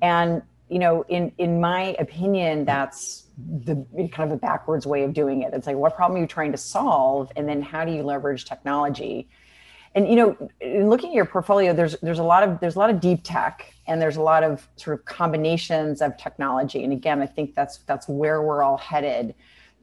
and 0.00 0.40
you 0.68 0.78
know 0.78 1.04
in 1.08 1.32
in 1.38 1.60
my 1.60 1.96
opinion 1.98 2.64
that's 2.64 3.24
the 3.64 3.84
kind 4.12 4.30
of 4.30 4.36
a 4.36 4.40
backwards 4.40 4.86
way 4.86 5.02
of 5.02 5.12
doing 5.12 5.42
it. 5.42 5.52
It's 5.52 5.66
like 5.66 5.74
what 5.76 5.96
problem 5.96 6.18
are 6.18 6.20
you 6.20 6.28
trying 6.28 6.52
to 6.52 6.58
solve, 6.58 7.32
and 7.34 7.48
then 7.48 7.62
how 7.62 7.84
do 7.84 7.90
you 7.90 8.04
leverage 8.04 8.44
technology? 8.44 9.28
And 9.98 10.08
you 10.08 10.14
know 10.14 10.50
in 10.60 10.88
looking 10.88 11.10
at 11.10 11.14
your 11.14 11.24
portfolio 11.24 11.74
there's 11.74 11.96
there's 12.02 12.20
a 12.20 12.22
lot 12.22 12.42
of 12.42 12.60
there's 12.60 12.76
a 12.76 12.78
lot 12.78 12.88
of 12.88 13.00
deep 13.00 13.20
tech 13.24 13.74
and 13.88 14.00
there's 14.00 14.16
a 14.16 14.22
lot 14.22 14.44
of 14.44 14.68
sort 14.76 14.98
of 14.98 15.04
combinations 15.04 16.00
of 16.00 16.16
technology. 16.16 16.84
And 16.84 16.92
again 16.92 17.20
i 17.20 17.26
think 17.26 17.54
that's 17.54 17.78
that's 17.78 18.08
where 18.08 18.40
we're 18.42 18.62
all 18.62 18.78
headed. 18.78 19.34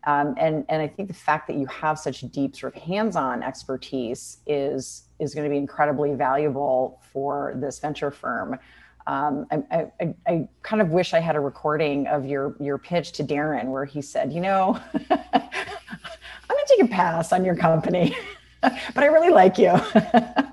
Um, 0.07 0.35
and 0.37 0.65
and 0.69 0.81
i 0.81 0.87
think 0.87 1.09
the 1.09 1.21
fact 1.29 1.47
that 1.47 1.57
you 1.57 1.65
have 1.67 1.99
such 1.99 2.21
deep 2.31 2.55
sort 2.55 2.75
of 2.75 2.81
hands-on 2.81 3.43
expertise 3.43 4.37
is 4.47 5.03
is 5.19 5.35
going 5.35 5.45
to 5.45 5.49
be 5.49 5.57
incredibly 5.57 6.13
valuable 6.13 7.01
for 7.11 7.53
this 7.57 7.79
venture 7.79 8.11
firm. 8.11 8.59
Um, 9.07 9.45
I, 9.51 9.87
I, 10.01 10.15
I, 10.27 10.47
kind 10.63 10.81
of 10.81 10.89
wish 10.89 11.13
I 11.13 11.19
had 11.19 11.35
a 11.35 11.39
recording 11.39 12.07
of 12.07 12.25
your 12.25 12.55
your 12.59 12.79
pitch 12.79 13.11
to 13.13 13.23
Darren 13.23 13.65
where 13.65 13.85
he 13.85 14.01
said, 14.01 14.33
you 14.33 14.41
know, 14.41 14.79
I'm 15.11 16.55
gonna 16.55 16.61
take 16.67 16.83
a 16.83 16.87
pass 16.87 17.31
on 17.31 17.45
your 17.45 17.55
company. 17.55 18.15
but 18.93 19.03
I 19.03 19.07
really 19.07 19.29
like 19.29 19.57
you. 19.57 19.73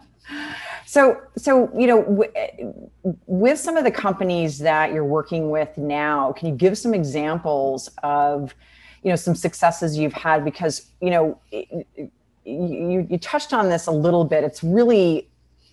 so, 0.86 1.20
so 1.36 1.70
you 1.78 1.86
know, 1.86 2.02
w- 2.02 2.90
with 3.26 3.58
some 3.58 3.76
of 3.76 3.84
the 3.84 3.90
companies 3.90 4.58
that 4.58 4.92
you're 4.92 5.04
working 5.04 5.50
with 5.50 5.76
now, 5.76 6.32
can 6.32 6.48
you 6.48 6.54
give 6.54 6.76
some 6.78 6.94
examples 6.94 7.90
of, 8.02 8.54
you 9.02 9.10
know, 9.10 9.16
some 9.16 9.34
successes 9.34 9.96
you've 9.96 10.12
had? 10.12 10.44
Because 10.44 10.86
you 11.00 11.10
know, 11.10 11.40
you 12.44 13.06
you 13.08 13.18
touched 13.18 13.52
on 13.52 13.68
this 13.68 13.86
a 13.86 13.92
little 13.92 14.24
bit. 14.24 14.44
It's 14.44 14.62
really 14.62 15.28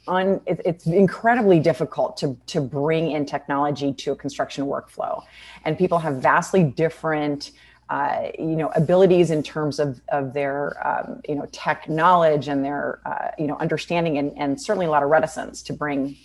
it, 0.09 0.61
it's 0.65 0.87
incredibly 0.87 1.59
difficult 1.59 2.17
to, 2.17 2.35
to 2.47 2.61
bring 2.61 3.11
in 3.11 3.25
technology 3.25 3.93
to 3.93 4.11
a 4.11 4.15
construction 4.15 4.65
workflow. 4.65 5.23
And 5.65 5.77
people 5.77 5.99
have 5.99 6.15
vastly 6.15 6.63
different 6.63 7.51
uh, 7.89 8.29
you 8.37 8.55
know 8.55 8.69
abilities 8.75 9.31
in 9.31 9.41
terms 9.41 9.79
of 9.79 9.99
of 10.09 10.33
their 10.33 10.75
um, 10.87 11.21
you 11.27 11.35
know 11.35 11.47
tech 11.51 11.89
knowledge 11.89 12.47
and 12.47 12.63
their 12.63 13.01
uh, 13.05 13.31
you 13.37 13.47
know 13.47 13.57
understanding 13.57 14.17
and, 14.17 14.31
and 14.37 14.61
certainly 14.61 14.85
a 14.85 14.89
lot 14.89 15.01
of 15.01 15.09
reticence 15.09 15.63
to 15.63 15.73
bring 15.73 16.15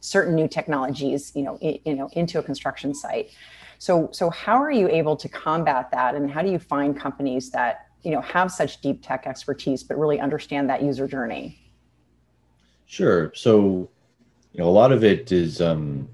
certain 0.00 0.36
new 0.36 0.46
technologies 0.46 1.32
you 1.34 1.42
know 1.42 1.58
I, 1.62 1.80
you 1.84 1.94
know 1.94 2.08
into 2.12 2.38
a 2.38 2.42
construction 2.42 2.94
site. 2.94 3.30
So 3.78 4.08
so 4.12 4.30
how 4.30 4.62
are 4.62 4.70
you 4.70 4.88
able 4.88 5.16
to 5.16 5.28
combat 5.28 5.90
that? 5.90 6.14
And 6.14 6.30
how 6.30 6.42
do 6.42 6.50
you 6.50 6.58
find 6.58 6.98
companies 6.98 7.50
that 7.50 7.86
you 8.02 8.12
know 8.12 8.20
have 8.20 8.52
such 8.52 8.80
deep 8.80 9.04
tech 9.04 9.26
expertise 9.26 9.82
but 9.82 9.98
really 9.98 10.20
understand 10.20 10.70
that 10.70 10.82
user 10.82 11.08
journey? 11.08 11.58
Sure. 12.86 13.32
So 13.34 13.88
you 14.52 14.60
know 14.60 14.68
a 14.68 14.70
lot 14.70 14.92
of 14.92 15.02
it 15.02 15.32
is 15.32 15.60
um 15.60 16.08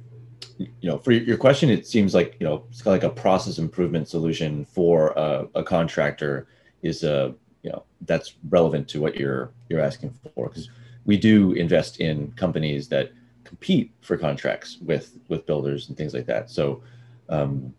you 0.81 0.89
know, 0.89 0.99
for 0.99 1.13
your 1.13 1.37
question, 1.37 1.71
it 1.71 1.87
seems 1.87 2.15
like 2.15 2.37
you 2.41 2.47
know 2.47 2.65
it's 2.71 2.83
kind 2.83 2.97
of 2.97 3.03
like 3.03 3.13
a 3.13 3.21
process 3.21 3.59
improvement 3.59 4.09
solution 4.09 4.65
for 4.65 5.13
a, 5.17 5.47
a 5.55 5.63
contractor 5.63 6.47
is 6.83 7.05
a 7.05 7.35
you 7.63 7.71
know 7.71 7.85
that's 8.03 8.35
relevant 8.49 8.89
to 8.89 9.01
what 9.01 9.17
you're 9.17 9.53
you're 9.69 9.81
asking 9.81 10.13
for. 10.35 10.49
Because 10.49 10.71
we 11.05 11.17
do 11.17 11.53
invest 11.53 12.01
in 12.01 12.33
companies 12.33 12.89
that 12.89 13.13
compete 13.45 13.93
for 14.01 14.17
contracts 14.17 14.79
with 14.83 15.19
with 15.29 15.47
builders 15.47 15.89
and 15.89 15.97
things 15.97 16.15
like 16.15 16.27
that. 16.27 16.51
So, 16.51 16.83
um, 17.29 17.75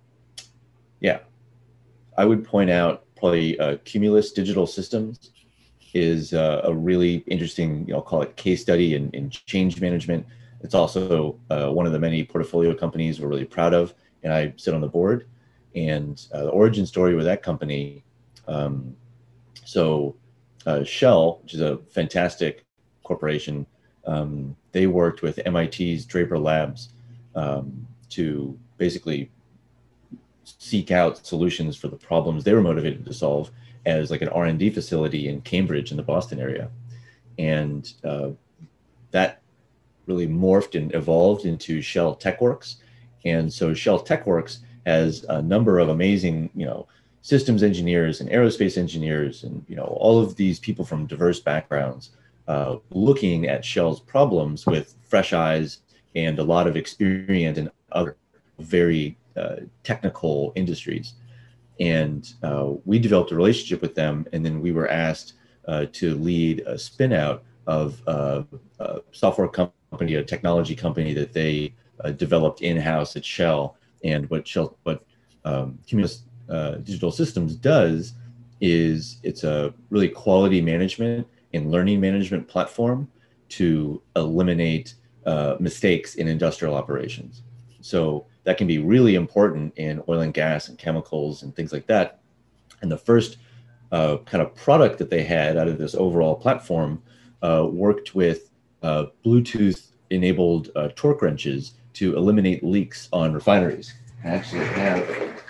yeah, 0.99 1.19
I 2.17 2.25
would 2.25 2.43
point 2.43 2.69
out 2.69 3.05
probably 3.15 3.59
uh, 3.59 3.77
Cumulus 3.85 4.31
Digital 4.31 4.67
Systems 4.67 5.31
is 5.93 6.33
uh, 6.33 6.61
a 6.63 6.73
really 6.73 7.17
interesting, 7.27 7.85
you 7.87 7.93
know, 7.93 7.99
I'll 7.99 8.03
call 8.03 8.21
it 8.21 8.35
case 8.35 8.61
study 8.61 8.95
in, 8.95 9.11
in 9.11 9.29
change 9.29 9.79
management 9.79 10.25
it's 10.63 10.73
also 10.73 11.39
uh, 11.49 11.69
one 11.69 11.85
of 11.85 11.91
the 11.91 11.99
many 11.99 12.23
portfolio 12.23 12.73
companies 12.73 13.19
we're 13.19 13.27
really 13.27 13.45
proud 13.45 13.73
of, 13.73 13.93
and 14.23 14.33
I 14.33 14.53
sit 14.55 14.73
on 14.73 14.81
the 14.81 14.87
board. 14.87 15.27
And 15.75 16.25
uh, 16.33 16.43
the 16.43 16.49
origin 16.49 16.85
story 16.85 17.15
with 17.15 17.25
that 17.25 17.43
company, 17.43 18.03
um, 18.47 18.95
so 19.65 20.15
uh, 20.65 20.83
Shell, 20.83 21.39
which 21.43 21.53
is 21.53 21.61
a 21.61 21.77
fantastic 21.89 22.63
corporation, 23.03 23.65
um, 24.05 24.55
they 24.71 24.87
worked 24.87 25.21
with 25.21 25.39
MIT's 25.45 26.05
Draper 26.05 26.39
Labs 26.39 26.89
um, 27.35 27.85
to 28.09 28.57
basically 28.77 29.29
seek 30.43 30.91
out 30.91 31.25
solutions 31.25 31.75
for 31.75 31.87
the 31.87 31.95
problems 31.95 32.43
they 32.43 32.53
were 32.53 32.61
motivated 32.61 33.05
to 33.05 33.13
solve 33.13 33.51
as 33.85 34.11
like 34.11 34.21
an 34.21 34.29
R&D 34.29 34.69
facility 34.69 35.27
in 35.27 35.41
Cambridge 35.41 35.91
in 35.91 35.97
the 35.97 36.03
Boston 36.03 36.39
area. 36.39 36.69
And 37.37 37.91
uh, 38.03 38.29
that 39.11 39.42
really 40.05 40.27
morphed 40.27 40.75
and 40.75 40.93
evolved 40.93 41.45
into 41.45 41.81
Shell 41.81 42.17
TechWorks. 42.17 42.75
And 43.25 43.51
so 43.51 43.73
Shell 43.73 44.03
TechWorks 44.03 44.59
has 44.85 45.23
a 45.29 45.41
number 45.41 45.79
of 45.79 45.89
amazing, 45.89 46.49
you 46.55 46.65
know, 46.65 46.87
systems 47.21 47.63
engineers 47.63 48.19
and 48.19 48.29
aerospace 48.29 48.77
engineers 48.77 49.45
and 49.45 49.63
you 49.69 49.77
know 49.77 49.85
all 49.85 50.19
of 50.19 50.35
these 50.35 50.59
people 50.59 50.83
from 50.83 51.07
diverse 51.07 51.39
backgrounds 51.39 52.11
uh, 52.47 52.75
looking 52.91 53.47
at 53.47 53.63
Shell's 53.63 54.01
problems 54.01 54.65
with 54.65 54.95
fresh 55.05 55.33
eyes 55.33 55.79
and 56.15 56.37
a 56.37 56.43
lot 56.43 56.67
of 56.67 56.75
experience 56.75 57.57
in 57.57 57.71
other 57.91 58.17
very 58.59 59.17
uh, 59.35 59.57
technical 59.83 60.51
industries. 60.55 61.13
And 61.79 62.31
uh, 62.43 62.73
we 62.85 62.99
developed 62.99 63.31
a 63.31 63.35
relationship 63.35 63.81
with 63.81 63.95
them, 63.95 64.27
and 64.31 64.45
then 64.45 64.61
we 64.61 64.71
were 64.71 64.89
asked 64.89 65.33
uh, 65.67 65.85
to 65.93 66.15
lead 66.15 66.59
a 66.61 66.77
spin 66.77 67.13
out 67.13 67.43
of 67.67 68.01
uh, 68.07 68.43
a 68.79 69.01
software 69.11 69.47
company 69.47 70.15
a 70.15 70.23
technology 70.23 70.75
company 70.75 71.13
that 71.13 71.33
they 71.33 71.73
uh, 72.03 72.11
developed 72.11 72.61
in 72.61 72.77
house 72.77 73.15
at 73.15 73.23
Shell. 73.23 73.77
And 74.03 74.29
what 74.29 74.47
Shell, 74.47 74.77
what 74.83 75.05
um, 75.45 75.77
Cumulus 75.87 76.23
uh, 76.49 76.75
Digital 76.75 77.11
Systems 77.11 77.55
does 77.55 78.13
is 78.59 79.17
it's 79.23 79.43
a 79.43 79.73
really 79.89 80.09
quality 80.09 80.61
management 80.61 81.27
and 81.53 81.71
learning 81.71 82.01
management 82.01 82.47
platform 82.47 83.07
to 83.49 84.01
eliminate 84.15 84.95
uh, 85.25 85.55
mistakes 85.59 86.15
in 86.15 86.27
industrial 86.27 86.73
operations. 86.73 87.43
So 87.81 88.25
that 88.45 88.57
can 88.57 88.67
be 88.67 88.79
really 88.79 89.15
important 89.15 89.73
in 89.77 90.01
oil 90.09 90.21
and 90.21 90.33
gas 90.33 90.69
and 90.69 90.77
chemicals 90.77 91.43
and 91.43 91.55
things 91.55 91.71
like 91.71 91.85
that. 91.87 92.19
And 92.81 92.91
the 92.91 92.97
first 92.97 93.37
uh, 93.91 94.17
kind 94.25 94.41
of 94.41 94.55
product 94.55 94.97
that 94.97 95.09
they 95.09 95.23
had 95.23 95.55
out 95.57 95.67
of 95.67 95.77
this 95.77 95.93
overall 95.93 96.35
platform 96.35 97.01
uh, 97.43 97.67
worked 97.69 98.15
with 98.15 98.49
uh, 98.81 99.05
Bluetooth 99.25 99.89
enabled 100.09 100.69
uh, 100.75 100.89
torque 100.95 101.21
wrenches 101.21 101.73
to 101.93 102.15
eliminate 102.15 102.63
leaks 102.63 103.09
on 103.13 103.33
refineries. 103.33 103.93
I 104.23 104.29
actually 104.29 104.65
have 104.65 105.43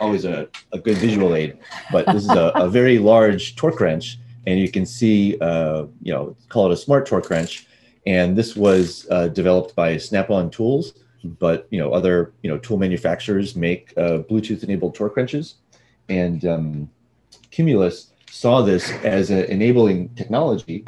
always 0.00 0.24
a, 0.24 0.48
a 0.72 0.78
good 0.78 0.96
visual 0.98 1.34
aid, 1.34 1.58
but 1.92 2.06
this 2.06 2.24
is 2.24 2.30
a, 2.30 2.52
a 2.54 2.68
very 2.68 2.98
large 2.98 3.56
torque 3.56 3.80
wrench, 3.80 4.18
and 4.46 4.58
you 4.58 4.70
can 4.70 4.86
see, 4.86 5.38
uh, 5.40 5.86
you 6.02 6.12
know, 6.12 6.36
call 6.48 6.70
it 6.70 6.72
a 6.72 6.76
smart 6.76 7.06
torque 7.06 7.30
wrench. 7.30 7.66
And 8.06 8.36
this 8.36 8.54
was 8.54 9.06
uh, 9.10 9.28
developed 9.28 9.74
by 9.74 9.96
Snap-on 9.96 10.50
Tools, 10.50 10.92
but 11.24 11.66
you 11.70 11.78
know, 11.78 11.92
other 11.92 12.34
you 12.42 12.50
know 12.50 12.58
tool 12.58 12.76
manufacturers 12.76 13.56
make 13.56 13.92
uh, 13.96 14.18
Bluetooth-enabled 14.28 14.94
torque 14.94 15.16
wrenches, 15.16 15.54
and 16.08 16.44
um, 16.44 16.90
Cumulus 17.50 18.12
saw 18.34 18.62
this 18.62 18.90
as 19.04 19.30
an 19.30 19.44
enabling 19.44 20.08
technology 20.16 20.82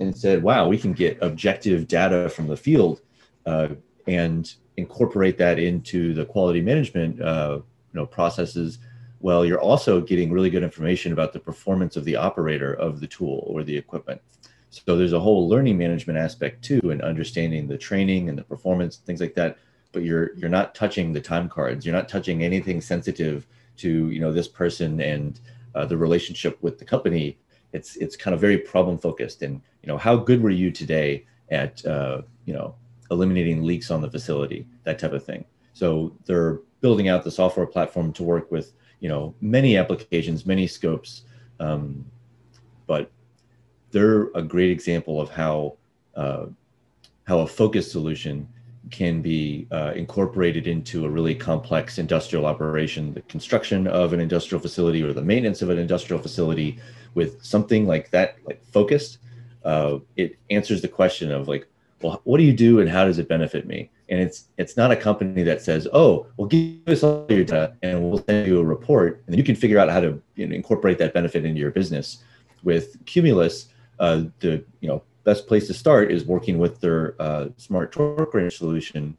and 0.00 0.14
said, 0.14 0.42
wow, 0.42 0.68
we 0.68 0.76
can 0.76 0.92
get 0.92 1.16
objective 1.22 1.88
data 1.88 2.28
from 2.28 2.46
the 2.46 2.56
field 2.56 3.00
uh, 3.46 3.68
and 4.06 4.54
incorporate 4.76 5.38
that 5.38 5.58
into 5.58 6.12
the 6.12 6.26
quality 6.26 6.60
management 6.60 7.18
uh, 7.22 7.58
you 7.58 7.98
know, 7.98 8.04
processes. 8.04 8.80
Well, 9.20 9.46
you're 9.46 9.60
also 9.60 10.02
getting 10.02 10.30
really 10.30 10.50
good 10.50 10.62
information 10.62 11.14
about 11.14 11.32
the 11.32 11.40
performance 11.40 11.96
of 11.96 12.04
the 12.04 12.16
operator 12.16 12.74
of 12.74 13.00
the 13.00 13.06
tool 13.06 13.44
or 13.46 13.64
the 13.64 13.76
equipment. 13.78 14.20
So 14.68 14.94
there's 14.94 15.14
a 15.14 15.20
whole 15.20 15.48
learning 15.48 15.78
management 15.78 16.18
aspect 16.18 16.62
too, 16.62 16.90
and 16.90 17.00
understanding 17.00 17.66
the 17.66 17.78
training 17.78 18.28
and 18.28 18.36
the 18.36 18.44
performance, 18.44 18.96
things 18.96 19.22
like 19.22 19.34
that. 19.36 19.56
But 19.92 20.02
you're 20.04 20.36
you're 20.36 20.50
not 20.50 20.74
touching 20.74 21.12
the 21.12 21.20
time 21.20 21.48
cards. 21.48 21.84
You're 21.84 21.94
not 21.94 22.10
touching 22.10 22.44
anything 22.44 22.80
sensitive 22.82 23.46
to 23.78 24.10
you 24.10 24.20
know 24.20 24.32
this 24.32 24.46
person 24.46 25.00
and 25.00 25.40
uh, 25.74 25.86
the 25.86 25.96
relationship 25.96 26.58
with 26.62 26.78
the 26.78 26.84
company 26.84 27.38
it's 27.72 27.96
it's 27.96 28.16
kind 28.16 28.34
of 28.34 28.40
very 28.40 28.58
problem 28.58 28.98
focused. 28.98 29.42
And 29.42 29.60
you 29.82 29.86
know 29.86 29.96
how 29.96 30.16
good 30.16 30.42
were 30.42 30.50
you 30.50 30.70
today 30.70 31.24
at 31.50 31.84
uh, 31.86 32.22
you 32.44 32.54
know 32.54 32.74
eliminating 33.10 33.62
leaks 33.62 33.90
on 33.90 34.00
the 34.00 34.10
facility 34.10 34.66
that 34.84 34.98
type 34.98 35.12
of 35.12 35.24
thing? 35.24 35.44
So 35.72 36.16
they're 36.26 36.60
building 36.80 37.08
out 37.08 37.24
the 37.24 37.30
software 37.30 37.66
platform 37.66 38.12
to 38.14 38.22
work 38.22 38.50
with 38.50 38.72
you 39.00 39.08
know 39.08 39.34
many 39.40 39.76
applications 39.76 40.46
many 40.46 40.66
scopes 40.66 41.22
um, 41.58 42.04
but 42.86 43.10
they're 43.90 44.28
a 44.34 44.42
great 44.42 44.70
example 44.70 45.20
of 45.20 45.30
how 45.30 45.76
uh, 46.16 46.46
how 47.24 47.40
a 47.40 47.46
focused 47.46 47.92
solution 47.92 48.48
can 48.90 49.22
be 49.22 49.66
uh, 49.70 49.92
incorporated 49.94 50.66
into 50.66 51.04
a 51.04 51.08
really 51.08 51.34
complex 51.34 51.98
industrial 51.98 52.46
operation, 52.46 53.14
the 53.14 53.22
construction 53.22 53.86
of 53.86 54.12
an 54.12 54.20
industrial 54.20 54.60
facility 54.60 55.02
or 55.02 55.12
the 55.12 55.22
maintenance 55.22 55.62
of 55.62 55.70
an 55.70 55.78
industrial 55.78 56.20
facility 56.20 56.78
with 57.14 57.42
something 57.44 57.86
like 57.86 58.10
that, 58.10 58.36
like 58.44 58.64
focused, 58.64 59.18
uh, 59.64 59.98
it 60.16 60.36
answers 60.50 60.82
the 60.82 60.88
question 60.88 61.30
of 61.30 61.48
like, 61.48 61.66
well, 62.02 62.20
what 62.24 62.38
do 62.38 62.44
you 62.44 62.52
do 62.52 62.80
and 62.80 62.88
how 62.88 63.04
does 63.04 63.18
it 63.18 63.28
benefit 63.28 63.66
me? 63.66 63.90
And 64.08 64.18
it's 64.20 64.46
it's 64.56 64.76
not 64.76 64.90
a 64.90 64.96
company 64.96 65.42
that 65.44 65.62
says, 65.62 65.86
oh, 65.92 66.26
well, 66.36 66.48
give 66.48 66.88
us 66.88 67.04
all 67.04 67.26
your 67.28 67.44
data 67.44 67.74
and 67.82 68.02
we'll 68.02 68.24
send 68.24 68.46
you 68.46 68.58
a 68.58 68.64
report, 68.64 69.22
and 69.26 69.32
then 69.32 69.38
you 69.38 69.44
can 69.44 69.54
figure 69.54 69.78
out 69.78 69.88
how 69.88 70.00
to 70.00 70.20
you 70.34 70.46
know, 70.46 70.54
incorporate 70.54 70.98
that 70.98 71.14
benefit 71.14 71.44
into 71.44 71.60
your 71.60 71.70
business. 71.70 72.24
With 72.64 72.96
Cumulus, 73.06 73.68
uh, 74.00 74.24
the 74.40 74.64
you 74.80 74.88
know 74.88 75.02
best 75.24 75.46
place 75.46 75.66
to 75.66 75.74
start 75.74 76.10
is 76.10 76.24
working 76.24 76.58
with 76.58 76.80
their 76.80 77.14
uh, 77.20 77.48
smart 77.56 77.92
torque 77.92 78.34
wrench 78.34 78.56
solution. 78.56 79.16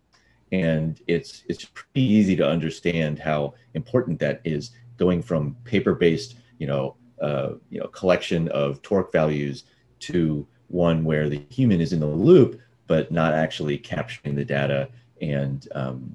And 0.51 0.99
it's 1.07 1.43
it's 1.47 1.65
pretty 1.65 2.01
easy 2.01 2.35
to 2.35 2.47
understand 2.47 3.19
how 3.19 3.53
important 3.73 4.19
that 4.19 4.41
is 4.43 4.71
going 4.97 5.21
from 5.21 5.55
paper 5.63 5.95
based 5.95 6.35
you 6.59 6.67
know 6.67 6.95
uh, 7.21 7.53
you 7.69 7.79
know 7.79 7.87
collection 7.87 8.47
of 8.49 8.81
torque 8.81 9.11
values 9.11 9.63
to 9.99 10.45
one 10.67 11.03
where 11.03 11.29
the 11.29 11.41
human 11.49 11.81
is 11.81 11.93
in 11.93 11.99
the 11.99 12.05
loop 12.05 12.59
but 12.87 13.11
not 13.11 13.33
actually 13.33 13.77
capturing 13.77 14.35
the 14.35 14.45
data 14.45 14.89
and 15.21 15.67
um, 15.73 16.13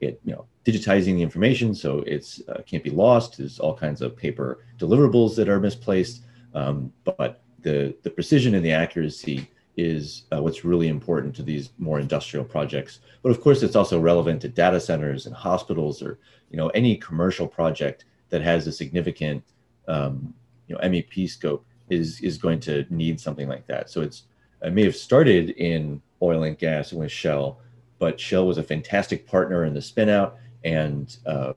it 0.00 0.20
you 0.24 0.32
know 0.32 0.46
digitizing 0.64 1.16
the 1.16 1.22
information 1.22 1.74
so 1.74 2.00
it's 2.06 2.42
uh, 2.48 2.62
can't 2.66 2.84
be 2.84 2.90
lost. 2.90 3.38
There's 3.38 3.58
all 3.58 3.74
kinds 3.74 4.02
of 4.02 4.16
paper 4.16 4.64
deliverables 4.78 5.34
that 5.36 5.48
are 5.48 5.60
misplaced. 5.60 6.22
Um, 6.54 6.92
but 7.04 7.42
the, 7.68 7.94
the 8.02 8.10
precision 8.10 8.54
and 8.54 8.64
the 8.64 8.72
accuracy 8.72 9.46
is 9.76 10.24
uh, 10.32 10.42
what's 10.42 10.64
really 10.64 10.88
important 10.88 11.36
to 11.36 11.42
these 11.42 11.70
more 11.78 12.00
industrial 12.00 12.44
projects. 12.44 13.00
But 13.22 13.30
of 13.30 13.40
course, 13.40 13.62
it's 13.62 13.76
also 13.76 14.00
relevant 14.00 14.40
to 14.42 14.48
data 14.48 14.80
centers 14.80 15.26
and 15.26 15.34
hospitals 15.34 16.02
or 16.02 16.18
you 16.50 16.56
know 16.56 16.68
any 16.68 16.96
commercial 16.96 17.46
project 17.46 18.06
that 18.30 18.42
has 18.42 18.66
a 18.66 18.72
significant 18.72 19.44
um, 19.86 20.34
you 20.66 20.74
know 20.74 20.80
MEP 20.80 21.28
scope 21.28 21.64
is 21.90 22.20
is 22.22 22.38
going 22.38 22.60
to 22.60 22.86
need 22.90 23.20
something 23.20 23.48
like 23.48 23.66
that. 23.66 23.90
So 23.90 24.00
it's 24.00 24.24
it 24.62 24.72
may 24.72 24.84
have 24.84 24.96
started 24.96 25.50
in 25.50 26.00
oil 26.22 26.42
and 26.44 26.58
gas 26.58 26.92
with 26.92 27.12
Shell, 27.12 27.60
but 27.98 28.18
Shell 28.18 28.46
was 28.46 28.58
a 28.58 28.62
fantastic 28.62 29.26
partner 29.26 29.64
in 29.64 29.74
the 29.74 29.80
spinout, 29.80 30.32
and 30.64 31.16
uh, 31.26 31.52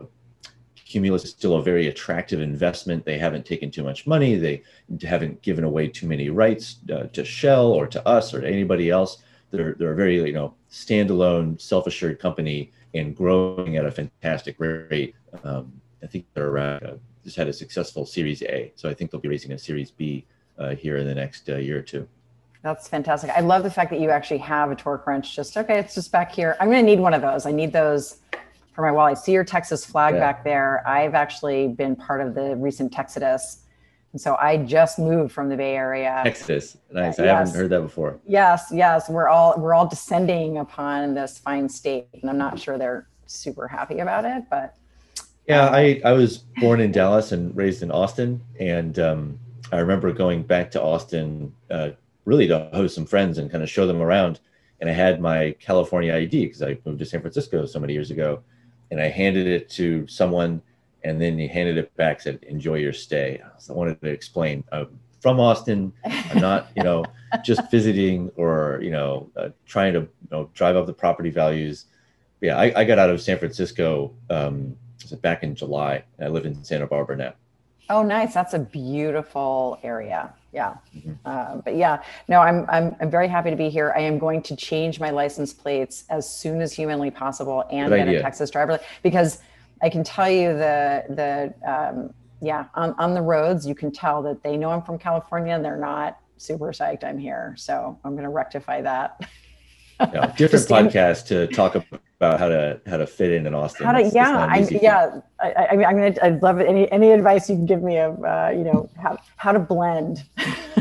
Cumulus 0.92 1.24
is 1.24 1.30
still 1.30 1.56
a 1.56 1.64
very 1.64 1.88
attractive 1.88 2.42
investment. 2.42 3.06
They 3.06 3.18
haven't 3.18 3.46
taken 3.46 3.72
too 3.72 3.84
much 3.84 4.06
money. 4.06 4.36
They 4.36 4.64
haven't 5.02 5.42
given 5.42 5.64
away 5.64 5.88
too 5.88 6.06
many 6.06 6.30
rights 6.30 6.80
uh, 6.94 7.04
to 7.14 7.24
Shell 7.24 7.68
or 7.68 7.88
to 7.88 8.06
us 8.06 8.34
or 8.34 8.42
to 8.42 8.48
anybody 8.48 8.90
else. 8.90 9.24
They're 9.52 9.74
they're 9.74 9.94
a 9.94 9.96
very 9.96 10.18
you 10.18 10.34
know 10.34 10.54
standalone, 10.70 11.60
self-assured 11.62 12.20
company 12.20 12.72
and 12.94 13.16
growing 13.16 13.78
at 13.78 13.86
a 13.86 13.92
fantastic 13.92 14.58
rate. 14.60 15.16
Um, 15.46 15.72
I 16.04 16.08
think 16.08 16.26
they're 16.34 16.50
around, 16.50 16.84
uh, 16.84 16.96
just 17.24 17.38
had 17.38 17.48
a 17.48 17.54
successful 17.54 18.06
Series 18.06 18.42
A, 18.44 18.74
so 18.76 18.90
I 18.90 18.94
think 18.94 19.12
they'll 19.12 19.22
be 19.22 19.30
raising 19.30 19.54
a 19.54 19.58
Series 19.58 19.92
B 19.92 20.26
uh, 20.60 20.76
here 20.76 20.98
in 20.98 21.08
the 21.08 21.16
next 21.16 21.50
uh, 21.50 21.56
year 21.56 21.80
or 21.80 21.82
two. 21.82 22.06
That's 22.64 22.90
fantastic. 22.90 23.30
I 23.32 23.40
love 23.40 23.64
the 23.64 23.72
fact 23.72 23.92
that 23.92 24.02
you 24.02 24.10
actually 24.10 24.40
have 24.40 24.72
a 24.72 24.76
torque 24.76 25.08
wrench. 25.08 25.36
Just 25.36 25.56
okay, 25.56 25.80
it's 25.80 25.96
just 25.96 26.12
back 26.12 26.34
here. 26.34 26.58
I'm 26.60 26.70
going 26.70 26.86
to 26.86 26.92
need 26.92 27.00
one 27.00 27.14
of 27.14 27.22
those. 27.22 27.46
I 27.46 27.52
need 27.52 27.72
those 27.72 28.18
for 28.74 28.82
my 28.82 28.92
wall. 28.92 29.06
I 29.06 29.14
see 29.14 29.34
your 29.34 29.44
Texas 29.44 29.86
flag 29.86 30.16
yeah. 30.16 30.20
back 30.20 30.44
there. 30.44 30.88
I've 30.88 31.14
actually 31.14 31.70
been 31.70 31.96
part 31.96 32.22
of 32.22 32.36
the 32.36 32.56
recent 32.56 32.92
Texodus. 32.92 33.64
And 34.14 34.20
so 34.20 34.36
I 34.42 34.58
just 34.58 35.00
moved 35.00 35.32
from 35.32 35.50
the 35.50 35.56
Bay 35.56 35.76
Area. 35.76 36.22
Texas. 36.24 36.78
Nice. 36.92 37.20
I 37.20 37.28
haven't 37.28 37.56
heard 37.56 37.70
that 37.70 37.82
before. 37.82 38.20
Yes, 38.28 38.68
yes. 38.74 39.10
We're 39.10 39.30
all 39.30 39.56
we're 39.58 39.74
all 39.74 39.88
descending 39.88 40.58
upon 40.58 41.14
this 41.14 41.38
fine 41.38 41.70
state. 41.70 42.08
And 42.22 42.30
I'm 42.30 42.38
not 42.38 42.60
sure 42.60 42.78
they're 42.78 43.08
super 43.26 43.68
happy 43.68 44.00
about 44.00 44.26
it, 44.26 44.44
but 44.50 44.76
yeah, 45.48 45.66
um, 45.66 45.74
I, 45.74 46.02
I 46.06 46.12
was 46.12 46.40
born 46.60 46.82
in 46.82 46.92
Dallas 46.92 47.32
and 47.32 47.56
raised 47.56 47.84
in 47.84 47.92
Austin. 47.92 48.42
And 48.60 49.00
um, 49.00 49.40
I 49.72 49.78
remember 49.78 50.12
going 50.12 50.44
back 50.44 50.72
to 50.72 50.82
Austin 50.82 51.54
uh, 51.70 51.92
really 52.26 52.48
to 52.48 52.70
host 52.74 52.96
some 52.96 53.06
friends 53.06 53.38
and 53.38 53.50
kind 53.50 53.64
of 53.64 53.70
show 53.70 53.88
them 53.88 54.02
around. 54.02 54.40
And 54.82 54.90
I 54.90 54.94
had 54.94 55.22
my 55.22 55.56
California 55.60 56.14
ID 56.14 56.48
because 56.48 56.62
I 56.62 56.78
moved 56.86 57.00
to 57.00 57.06
San 57.06 57.22
Francisco 57.22 57.66
so 57.66 57.80
many 57.80 57.94
years 57.94 58.12
ago 58.12 58.44
and 58.92 59.02
I 59.02 59.08
handed 59.08 59.48
it 59.48 59.70
to 59.72 60.06
someone, 60.08 60.62
and 61.04 61.20
then 61.20 61.40
he 61.40 61.48
handed 61.48 61.78
it 61.78 61.96
back, 61.96 62.22
said, 62.22 62.40
"Enjoy 62.44 62.76
your 62.76 62.94
stay." 62.94 63.42
So 63.58 63.74
I 63.74 63.78
wanted 63.78 64.02
to 64.02 64.10
explain. 64.10 64.64
I'm 64.72 65.00
from 65.22 65.40
Austin. 65.40 65.94
I'm 66.04 66.42
not, 66.42 66.70
you 66.76 66.84
know, 66.84 67.06
just 67.44 67.72
visiting 67.72 68.30
or 68.36 68.80
you 68.84 68.92
know, 68.92 69.30
uh, 69.36 69.50
trying 69.66 69.94
to 69.94 70.02
you 70.02 70.30
know 70.30 70.50
drive 70.54 70.76
up 70.76 70.86
the 70.86 70.94
property 70.94 71.30
values. 71.30 71.86
But 72.40 72.48
yeah, 72.48 72.58
I, 72.58 72.82
I, 72.82 72.84
got 72.86 72.98
out 72.98 73.10
of 73.12 73.22
San 73.22 73.38
Francisco 73.38 74.14
um, 74.30 74.76
back 75.22 75.44
in 75.44 75.56
July. 75.56 76.04
I 76.20 76.28
live 76.28 76.46
in 76.46 76.64
Santa 76.64 76.88
Barbara 76.88 77.16
now. 77.16 77.34
Oh, 77.90 78.04
nice. 78.04 78.34
That's 78.34 78.54
a 78.54 78.60
beautiful 78.60 79.80
area. 79.84 80.34
Yeah. 80.52 80.76
Mm-hmm. 80.96 81.12
Uh, 81.26 81.58
but 81.58 81.76
yeah, 81.76 82.04
no, 82.28 82.40
I'm, 82.40 82.66
I'm, 82.70 82.96
I'm 83.00 83.10
very 83.10 83.28
happy 83.28 83.50
to 83.50 83.56
be 83.56 83.70
here. 83.70 83.94
I 83.96 84.02
am 84.02 84.20
going 84.20 84.42
to 84.44 84.56
change 84.56 85.00
my 85.00 85.10
license 85.10 85.54
plates 85.54 86.04
as 86.10 86.30
soon 86.30 86.62
as 86.62 86.74
humanly 86.74 87.10
possible 87.10 87.64
and 87.72 87.90
Good 87.90 87.98
get 87.98 88.08
idea. 88.08 88.20
a 88.20 88.22
Texas 88.22 88.50
driver 88.50 88.80
because 89.02 89.40
I 89.82 89.90
can 89.90 90.04
tell 90.04 90.30
you 90.30 90.54
the, 90.54 91.06
the, 91.10 91.72
um, 91.72 92.14
yeah, 92.42 92.66
on, 92.76 92.94
on 92.98 93.14
the 93.14 93.22
roads, 93.22 93.66
you 93.66 93.76
can 93.76 93.92
tell 93.92 94.22
that 94.24 94.44
they 94.44 94.58
know 94.58 94.72
I'm 94.72 94.82
from 94.82 94.98
California 94.98 95.54
and 95.54 95.64
they're 95.64 95.78
not 95.78 96.20
super 96.38 96.72
psyched 96.72 97.04
I'm 97.04 97.18
here. 97.18 97.56
So 97.58 97.98
I'm 98.04 98.12
going 98.12 98.24
to 98.24 98.30
rectify 98.30 98.82
that. 98.82 99.22
yeah, 100.14 100.34
different 100.38 100.66
podcast 100.68 101.28
to 101.28 101.48
talk 101.48 101.76
about 101.76 102.40
how 102.40 102.48
to 102.48 102.80
how 102.88 102.98
to 102.98 103.08
fit 103.08 103.32
in 103.32 103.46
in 103.46 103.54
Austin. 103.54 103.86
How 103.86 103.94
to, 103.94 104.00
it's, 104.00 104.16
yeah, 104.16 104.48
it's 104.56 104.72
I, 104.72 104.80
yeah. 104.82 105.22
I, 105.40 105.68
I 105.72 105.76
mean, 105.76 105.86
I'm 105.86 105.96
gonna. 105.96 106.16
I'd 106.22 106.42
love 106.42 106.60
it. 106.60 106.68
Any 106.68 106.92
any 106.92 107.12
advice 107.12 107.50
you 107.50 107.56
can 107.56 107.66
give 107.66 107.82
me 107.82 107.98
of 107.98 108.24
uh, 108.24 108.52
you 108.54 108.64
know 108.64 108.90
how 109.02 109.18
how 109.38 109.52
to 109.52 109.60
blend. 109.60 110.24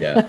Yeah. 0.01 0.29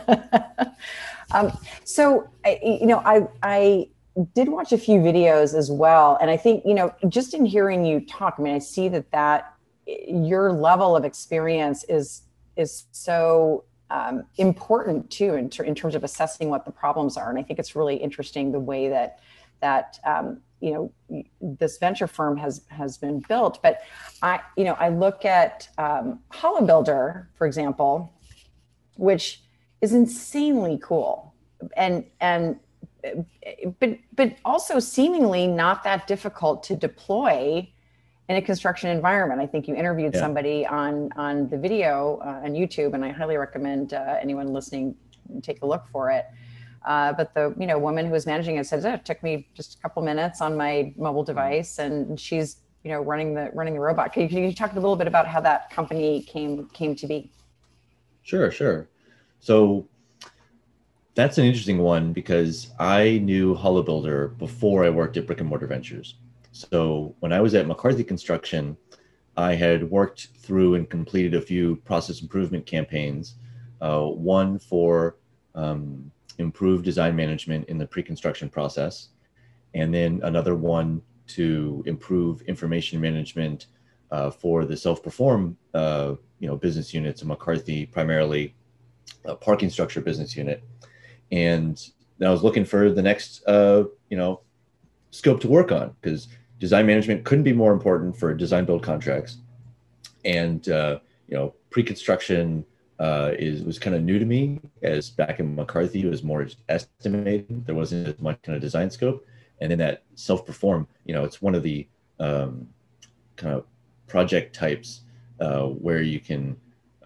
um, 1.31 1.51
so 1.83 2.29
I, 2.45 2.59
you 2.63 2.87
know, 2.87 2.99
I 3.05 3.27
I 3.43 3.87
did 4.35 4.49
watch 4.49 4.71
a 4.71 4.77
few 4.77 4.99
videos 4.99 5.53
as 5.53 5.71
well, 5.71 6.17
and 6.21 6.29
I 6.29 6.37
think 6.37 6.63
you 6.65 6.73
know, 6.73 6.93
just 7.09 7.33
in 7.33 7.45
hearing 7.45 7.85
you 7.85 8.05
talk, 8.05 8.35
I 8.37 8.41
mean, 8.41 8.55
I 8.55 8.59
see 8.59 8.87
that 8.89 9.11
that 9.11 9.53
your 9.85 10.51
level 10.51 10.95
of 10.95 11.05
experience 11.05 11.83
is 11.85 12.23
is 12.57 12.85
so 12.91 13.63
um, 13.91 14.23
important 14.37 15.09
too 15.09 15.35
in, 15.35 15.49
ter- 15.49 15.63
in, 15.63 15.75
terms 15.75 15.95
of 15.95 16.03
assessing 16.03 16.49
what 16.49 16.65
the 16.65 16.71
problems 16.71 17.17
are. 17.17 17.29
And 17.29 17.37
I 17.37 17.43
think 17.43 17.59
it's 17.59 17.75
really 17.75 17.95
interesting 17.95 18.51
the 18.51 18.59
way 18.59 18.89
that 18.89 19.19
that 19.61 19.99
um, 20.05 20.41
you 20.59 20.73
know 20.73 21.23
this 21.41 21.77
venture 21.77 22.07
firm 22.07 22.37
has 22.37 22.61
has 22.69 22.97
been 22.97 23.19
built. 23.27 23.61
But 23.61 23.81
I 24.21 24.39
you 24.55 24.63
know 24.63 24.73
I 24.73 24.89
look 24.89 25.25
at 25.25 25.67
um, 25.77 26.19
HoloBuilder, 26.31 27.27
for 27.35 27.45
example, 27.45 28.13
which 28.95 29.41
is 29.81 29.93
insanely 29.93 30.79
cool 30.81 31.31
and 31.75 32.05
and 32.19 32.59
but 33.79 33.97
but 34.15 34.35
also 34.45 34.79
seemingly 34.79 35.47
not 35.47 35.83
that 35.83 36.07
difficult 36.07 36.63
to 36.63 36.75
deploy 36.75 37.67
in 38.31 38.37
a 38.37 38.41
construction 38.41 38.89
environment. 38.89 39.41
I 39.41 39.45
think 39.45 39.67
you 39.67 39.75
interviewed 39.75 40.13
yeah. 40.13 40.21
somebody 40.21 40.65
on 40.65 41.11
on 41.17 41.49
the 41.49 41.57
video 41.57 42.19
uh, 42.23 42.45
on 42.45 42.53
YouTube, 42.53 42.93
and 42.93 43.03
I 43.03 43.09
highly 43.09 43.35
recommend 43.35 43.93
uh, 43.93 44.17
anyone 44.21 44.53
listening 44.53 44.95
take 45.41 45.61
a 45.61 45.65
look 45.65 45.85
for 45.91 46.09
it. 46.09 46.25
Uh, 46.85 47.13
but 47.13 47.33
the 47.33 47.53
you 47.59 47.67
know 47.67 47.77
woman 47.77 48.05
who 48.05 48.11
was 48.11 48.25
managing 48.25 48.55
it 48.55 48.65
said 48.65 48.85
oh, 48.85 48.93
it 48.93 49.05
took 49.05 49.21
me 49.21 49.47
just 49.53 49.77
a 49.77 49.81
couple 49.81 50.01
minutes 50.01 50.39
on 50.39 50.55
my 50.55 50.93
mobile 50.97 51.25
device, 51.25 51.77
and 51.77 52.17
she's 52.17 52.57
you 52.83 52.91
know 52.91 53.01
running 53.01 53.33
the 53.33 53.51
running 53.53 53.73
the 53.73 53.81
robot. 53.81 54.13
Can 54.13 54.23
you, 54.23 54.29
can 54.29 54.43
you 54.43 54.55
talk 54.55 54.71
a 54.71 54.75
little 54.75 54.95
bit 54.95 55.07
about 55.07 55.27
how 55.27 55.41
that 55.41 55.69
company 55.69 56.23
came 56.23 56.67
came 56.69 56.95
to 56.95 57.07
be? 57.07 57.29
Sure, 58.23 58.49
sure. 58.49 58.87
So 59.41 59.87
that's 61.15 61.37
an 61.37 61.43
interesting 61.43 61.79
one 61.79 62.13
because 62.13 62.71
I 62.79 63.17
knew 63.17 63.55
HoloBuilder 63.55 64.37
before 64.37 64.85
I 64.85 64.89
worked 64.89 65.17
at 65.17 65.27
Brick 65.27 65.41
and 65.41 65.49
Mortar 65.49 65.67
Ventures. 65.67 66.15
So 66.51 67.15
when 67.19 67.31
I 67.31 67.41
was 67.41 67.55
at 67.55 67.67
McCarthy 67.67 68.03
Construction, 68.03 68.77
I 69.37 69.53
had 69.53 69.89
worked 69.89 70.29
through 70.37 70.75
and 70.75 70.89
completed 70.89 71.33
a 71.33 71.41
few 71.41 71.77
process 71.77 72.21
improvement 72.21 72.65
campaigns. 72.65 73.35
Uh, 73.79 74.05
one 74.05 74.59
for 74.59 75.17
um, 75.55 76.11
improved 76.37 76.85
design 76.85 77.15
management 77.15 77.67
in 77.69 77.77
the 77.77 77.87
pre-construction 77.87 78.49
process, 78.49 79.09
and 79.73 79.93
then 79.93 80.19
another 80.23 80.55
one 80.55 81.01
to 81.27 81.81
improve 81.85 82.41
information 82.43 82.99
management 82.99 83.67
uh, 84.11 84.29
for 84.29 84.65
the 84.65 84.75
self-perform, 84.75 85.57
uh, 85.73 86.15
you 86.39 86.47
know, 86.47 86.57
business 86.57 86.93
units 86.93 87.23
McCarthy, 87.23 87.85
primarily 87.85 88.53
a 89.25 89.35
parking 89.35 89.69
structure 89.69 90.01
business 90.01 90.35
unit. 90.35 90.63
And 91.31 91.81
I 92.23 92.29
was 92.29 92.43
looking 92.43 92.65
for 92.65 92.91
the 92.91 93.01
next, 93.01 93.43
uh, 93.47 93.85
you 94.09 94.17
know, 94.17 94.41
scope 95.11 95.39
to 95.41 95.47
work 95.47 95.71
on 95.71 95.95
because 96.01 96.27
design 96.61 96.85
management 96.85 97.25
couldn't 97.25 97.43
be 97.43 97.51
more 97.53 97.73
important 97.73 98.15
for 98.15 98.33
design 98.35 98.65
build 98.65 98.83
contracts. 98.83 99.37
And 100.23 100.69
uh, 100.69 100.99
you 101.27 101.35
know, 101.35 101.55
pre-construction 101.71 102.63
uh, 102.99 103.31
is 103.39 103.63
was 103.63 103.79
kind 103.79 103.95
of 103.95 104.03
new 104.03 104.19
to 104.19 104.25
me. 104.25 104.61
As 104.83 105.09
back 105.09 105.39
in 105.39 105.55
McCarthy, 105.55 106.01
it 106.03 106.09
was 106.09 106.23
more 106.23 106.47
estimating. 106.69 107.63
There 107.65 107.73
wasn't 107.73 108.07
as 108.07 108.19
much 108.19 108.39
kind 108.43 108.55
of 108.55 108.61
design 108.61 108.91
scope. 108.91 109.25
And 109.59 109.71
then 109.71 109.79
that 109.79 110.03
self-perform, 110.15 110.87
you 111.05 111.13
know, 111.13 111.23
it's 111.23 111.41
one 111.41 111.55
of 111.55 111.63
the 111.63 111.87
um, 112.19 112.67
kind 113.35 113.55
of 113.55 113.65
project 114.07 114.55
types 114.55 115.01
uh, 115.39 115.65
where 115.65 116.01
you 116.01 116.19
can 116.19 116.55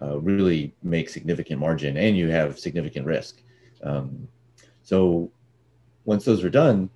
uh, 0.02 0.18
really 0.18 0.74
make 0.82 1.08
significant 1.08 1.58
margin 1.60 1.96
and 1.96 2.16
you 2.16 2.28
have 2.28 2.58
significant 2.58 3.06
risk. 3.06 3.42
Um, 3.82 4.28
so 4.82 5.30
once 6.04 6.24
those 6.24 6.44
are 6.44 6.50
done, 6.50 6.90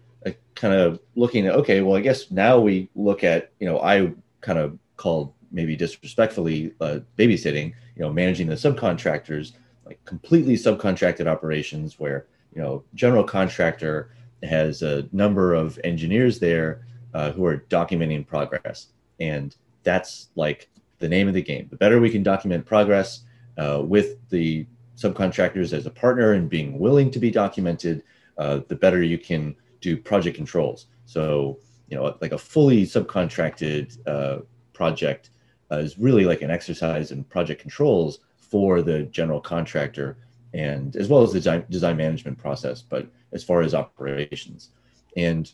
kind 0.55 0.75
of 0.75 1.01
looking 1.17 1.47
at 1.47 1.55
okay 1.55 1.81
well 1.81 1.97
i 1.97 2.01
guess 2.01 2.31
now 2.31 2.59
we 2.59 2.89
look 2.95 3.25
at 3.25 3.53
you 3.61 3.67
know 3.67 3.81
i 3.81 4.13
kind 4.43 4.59
of 4.59 4.79
called 4.97 5.33
maybe 5.51 5.75
disrespectfully 5.75 6.75
uh, 6.81 6.99
babysitting 7.17 7.73
you 7.97 8.03
know 8.03 8.13
managing 8.13 8.47
the 8.47 8.55
subcontractors 8.55 9.53
like 9.87 10.05
completely 10.05 10.55
subcontracted 10.55 11.27
operations 11.27 11.99
where 11.99 12.27
you 12.55 12.61
know 12.61 12.85
general 12.95 13.25
contractor 13.25 14.11
has 14.43 14.83
a 14.83 15.09
number 15.13 15.55
of 15.55 15.79
engineers 15.85 16.39
there 16.39 16.85
uh, 17.15 17.33
who 17.33 17.45
are 17.45 17.59
documenting 17.69 18.27
progress. 18.27 18.89
And 19.19 19.55
that's 19.83 20.29
like 20.37 20.69
the 20.99 21.09
name 21.09 21.29
of 21.29 21.35
the 21.35 21.43
game. 21.43 21.69
The 21.71 21.77
better 21.77 22.01
we 22.01 22.11
can 22.11 22.23
document 22.23 22.67
progress 22.67 23.23
uh, 23.59 23.83
with 23.85 24.17
the 24.31 24.67
subcontractors 24.97 25.73
as 25.73 25.87
a 25.87 25.91
partner 25.91 26.33
and 26.33 26.49
being 26.49 26.79
willing 26.79 27.11
to 27.11 27.19
be 27.19 27.31
documented 27.31 28.03
uh, 28.39 28.61
the 28.69 28.77
better 28.77 29.03
you 29.03 29.19
can 29.19 29.55
do 29.81 29.97
project 29.97 30.37
controls. 30.37 30.87
So, 31.07 31.59
you 31.89 31.97
know, 31.97 32.17
like 32.21 32.33
a 32.33 32.39
fully 32.39 32.85
subcontracted 32.85 33.99
uh, 34.07 34.43
project 34.73 35.31
uh, 35.71 35.77
is 35.77 35.99
really 35.99 36.25
like 36.25 36.43
an 36.43 36.51
exercise 36.51 37.11
in 37.11 37.25
project 37.25 37.61
controls 37.61 38.21
for 38.39 38.83
the 38.83 39.05
general 39.05 39.41
contractor 39.41 40.17
and 40.53 40.97
as 40.97 41.09
well 41.09 41.23
as 41.23 41.33
the 41.33 41.39
design, 41.39 41.65
design 41.71 41.97
management 41.97 42.37
process, 42.37 42.83
but 42.83 43.07
as 43.33 43.45
far 43.45 43.63
as 43.63 43.75
operations. 43.75 44.71
And, 45.17 45.51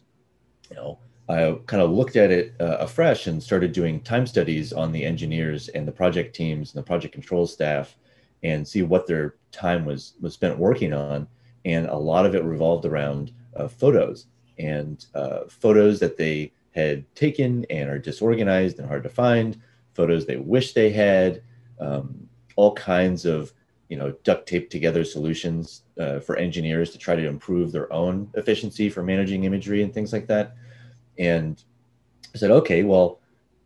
you 0.71 0.77
know, 0.77 0.99
I 1.29 1.59
kind 1.67 1.83
of 1.83 1.91
looked 1.91 2.17
at 2.17 2.31
it 2.31 2.55
uh, 2.61 2.77
afresh 2.79 3.27
and 3.27 3.43
started 3.43 3.73
doing 3.73 4.01
time 4.01 4.27
studies 4.27 4.73
on 4.73 4.93
the 4.93 5.05
engineers 5.05 5.69
and 5.69 5.87
the 5.87 5.93
project 5.93 6.35
teams 6.37 6.73
and 6.73 6.83
the 6.83 6.87
project 6.87 7.13
control 7.13 7.47
staff 7.47 7.97
and 8.43 8.67
see 8.67 8.83
what 8.83 9.07
their 9.07 9.35
time 9.51 9.85
was 9.85 10.15
was 10.21 10.35
spent 10.35 10.59
working 10.59 10.93
on. 10.93 11.27
And 11.65 11.87
a 11.87 11.97
lot 11.97 12.27
of 12.27 12.35
it 12.35 12.45
revolved 12.45 12.85
around 12.85 13.33
uh, 13.57 13.69
photos 13.69 14.27
and 14.59 15.07
uh, 15.15 15.41
photos 15.49 15.99
that 16.01 16.17
they 16.17 16.53
had 16.75 17.05
taken 17.15 17.65
and 17.71 17.89
are 17.89 17.99
disorganized 17.99 18.79
and 18.79 18.89
hard 18.89 19.03
to 19.03 19.09
find, 19.09 19.61
photos 19.95 20.27
they 20.27 20.37
wish 20.37 20.73
they 20.73 20.91
had, 20.91 21.43
um, 21.81 22.29
all 22.57 22.75
kinds 22.75 23.25
of 23.25 23.53
you 23.89 23.97
know 23.97 24.13
duct 24.25 24.49
tape 24.49 24.69
together 24.69 25.05
solutions 25.05 25.83
uh, 26.01 26.19
for 26.19 26.37
engineers 26.37 26.91
to 26.91 26.99
try 26.99 27.15
to 27.15 27.27
improve 27.27 27.73
their 27.73 27.93
own 27.93 28.29
efficiency 28.35 28.89
for 28.91 29.03
managing 29.03 29.45
imagery 29.45 29.83
and 29.83 29.95
things 29.95 30.13
like 30.13 30.27
that. 30.27 30.55
And 31.19 31.63
I 32.35 32.39
said, 32.39 32.51
okay, 32.51 32.83
well, 32.83 33.21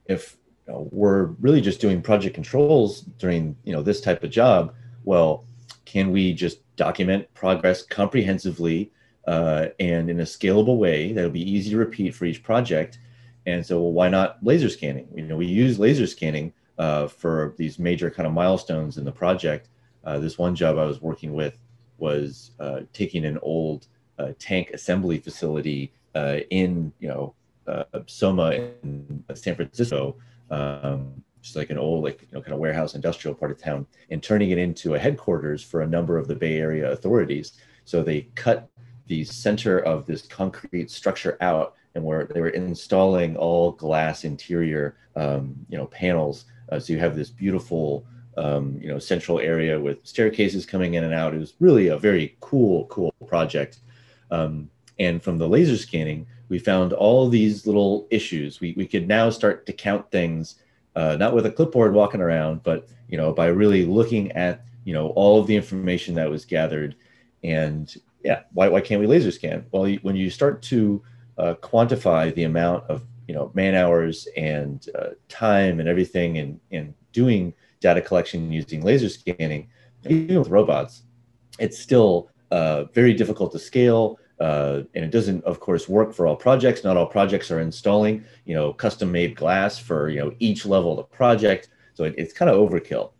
if 0.07 0.37
you 0.66 0.72
know, 0.72 0.88
we're 0.92 1.24
really 1.40 1.61
just 1.61 1.81
doing 1.81 2.03
project 2.03 2.35
controls 2.35 3.03
during 3.18 3.57
you 3.64 3.72
know 3.72 3.83
this 3.83 4.00
type 4.00 4.22
of 4.22 4.31
job, 4.31 4.74
well, 5.05 5.44
can 5.85 6.12
we 6.12 6.33
just 6.33 6.59
document 6.76 7.33
progress 7.35 7.83
comprehensively 7.83 8.92
uh, 9.26 9.66
and 9.78 10.11
in 10.11 10.20
a 10.20 10.24
scalable 10.24 10.78
way 10.78 11.12
that'll 11.12 11.30
be 11.30 11.50
easy 11.50 11.70
to 11.70 11.76
repeat 11.76 12.14
for 12.14 12.24
each 12.24 12.42
project? 12.42 12.98
And 13.46 13.64
so, 13.64 13.80
well, 13.80 13.92
why 13.92 14.09
not 14.09 14.38
laser 14.42 14.68
scanning? 14.68 15.09
You 15.14 15.22
know, 15.22 15.37
we 15.37 15.46
use 15.46 15.78
laser 15.78 16.06
scanning 16.06 16.52
uh, 16.78 17.09
for 17.09 17.54
these 17.56 17.78
major 17.78 18.11
kind 18.11 18.26
of 18.26 18.33
milestones 18.33 18.98
in 18.98 19.04
the 19.04 19.12
project. 19.12 19.68
Uh, 20.04 20.18
this 20.18 20.38
one 20.38 20.54
job 20.54 20.78
I 20.78 20.85
was 20.85 21.00
working 21.00 21.35
with 21.35 21.59
was 21.98 22.52
uh, 22.61 22.80
taking 22.92 23.24
an 23.24 23.38
old 23.42 23.87
uh, 24.18 24.33
tank 24.38 24.70
assembly 24.70 25.18
facility 25.18 25.92
uh, 26.14 26.38
in, 26.50 26.92
you 27.00 27.09
know, 27.09 27.35
Soma 28.06 28.50
in 28.83 29.24
San 29.35 29.54
Francisco, 29.54 30.16
um, 30.50 31.22
just 31.40 31.56
like 31.56 31.70
an 31.70 31.78
old, 31.78 32.02
like 32.02 32.22
you 32.22 32.28
know, 32.33 32.42
kind 32.42 32.52
of 32.52 32.59
warehouse 32.59 32.94
industrial 32.94 33.35
part 33.35 33.50
of 33.50 33.59
town, 33.59 33.87
and 34.11 34.22
turning 34.22 34.50
it 34.50 34.59
into 34.59 34.94
a 34.94 34.98
headquarters 34.98 35.62
for 35.62 35.83
a 35.83 35.87
number 35.87 36.18
of 36.18 36.26
the 36.26 36.35
Bay 36.35 36.59
Area 36.59 36.90
authorities. 36.90 37.52
So 37.85 38.02
they 38.02 38.22
cut 38.35 38.68
the 39.10 39.24
center 39.24 39.80
of 39.80 40.06
this 40.06 40.22
concrete 40.22 40.88
structure 40.88 41.36
out, 41.40 41.74
and 41.96 42.04
where 42.04 42.26
they 42.26 42.40
were 42.40 42.50
installing 42.50 43.36
all 43.36 43.72
glass 43.72 44.22
interior, 44.22 44.96
um, 45.16 45.56
you 45.68 45.76
know, 45.76 45.86
panels. 45.86 46.44
Uh, 46.70 46.78
so 46.78 46.92
you 46.92 47.00
have 47.00 47.16
this 47.16 47.28
beautiful, 47.28 48.06
um, 48.36 48.78
you 48.80 48.86
know, 48.86 49.00
central 49.00 49.40
area 49.40 49.78
with 49.80 49.98
staircases 50.06 50.64
coming 50.64 50.94
in 50.94 51.02
and 51.02 51.12
out. 51.12 51.34
It 51.34 51.40
was 51.40 51.54
really 51.58 51.88
a 51.88 51.98
very 51.98 52.36
cool, 52.38 52.86
cool 52.86 53.12
project. 53.26 53.80
Um, 54.30 54.70
and 55.00 55.20
from 55.20 55.38
the 55.38 55.48
laser 55.48 55.76
scanning, 55.76 56.24
we 56.48 56.60
found 56.60 56.92
all 56.92 57.28
these 57.28 57.66
little 57.66 58.06
issues. 58.10 58.60
We, 58.60 58.74
we 58.76 58.86
could 58.86 59.08
now 59.08 59.28
start 59.30 59.66
to 59.66 59.72
count 59.72 60.08
things, 60.12 60.54
uh, 60.94 61.16
not 61.16 61.34
with 61.34 61.46
a 61.46 61.50
clipboard 61.50 61.94
walking 61.94 62.20
around, 62.20 62.62
but 62.62 62.88
you 63.08 63.16
know 63.16 63.32
by 63.32 63.46
really 63.46 63.84
looking 63.84 64.30
at 64.32 64.64
you 64.84 64.94
know 64.94 65.08
all 65.16 65.40
of 65.40 65.48
the 65.48 65.56
information 65.56 66.14
that 66.14 66.30
was 66.30 66.44
gathered. 66.44 66.94
And 67.42 67.92
yeah, 68.24 68.42
why, 68.52 68.68
why 68.68 68.80
can't 68.80 69.00
we 69.00 69.06
laser 69.06 69.30
scan? 69.30 69.66
Well, 69.72 69.90
when 70.02 70.16
you 70.16 70.30
start 70.30 70.62
to 70.62 71.02
uh, 71.38 71.54
quantify 71.62 72.35
the 72.35 72.44
amount 72.44 72.85
of 72.88 73.02
you 73.26 73.35
know 73.35 73.50
man 73.54 73.74
hours 73.74 74.26
and 74.37 74.87
uh, 74.98 75.11
time 75.28 75.80
and 75.80 75.88
everything 75.88 76.38
and 76.38 76.61
and 76.70 76.94
doing 77.12 77.54
data 77.80 78.00
collection 78.00 78.52
using 78.52 78.83
laser 78.83 79.09
scanning, 79.09 79.68
even 80.09 80.38
with 80.38 80.48
robots, 80.48 81.02
it's 81.59 81.78
still 81.78 82.28
uh, 82.50 82.85
very 82.92 83.14
difficult 83.14 83.52
to 83.52 83.59
scale 83.59 84.18
uh, 84.40 84.85
and 84.94 85.04
it 85.04 85.11
doesn't, 85.11 85.44
of 85.44 85.61
course, 85.61 85.88
work 85.88 86.14
for 86.14 86.26
all 86.26 86.35
projects. 86.35 86.83
Not 86.83 86.96
all 86.96 87.06
projects 87.06 87.50
are 87.50 87.61
installing, 87.61 88.24
you 88.46 88.54
know, 88.54 88.72
custom-made 88.72 89.37
glass 89.37 89.78
for 89.78 90.09
you 90.09 90.18
know 90.18 90.33
each 90.38 90.64
level 90.64 90.92
of 90.92 90.96
the 90.96 91.16
project. 91.16 91.68
So 91.94 92.04
it, 92.04 92.14
it's 92.16 92.33
kind 92.33 92.50
of 92.50 92.56
overkill. 92.56 93.12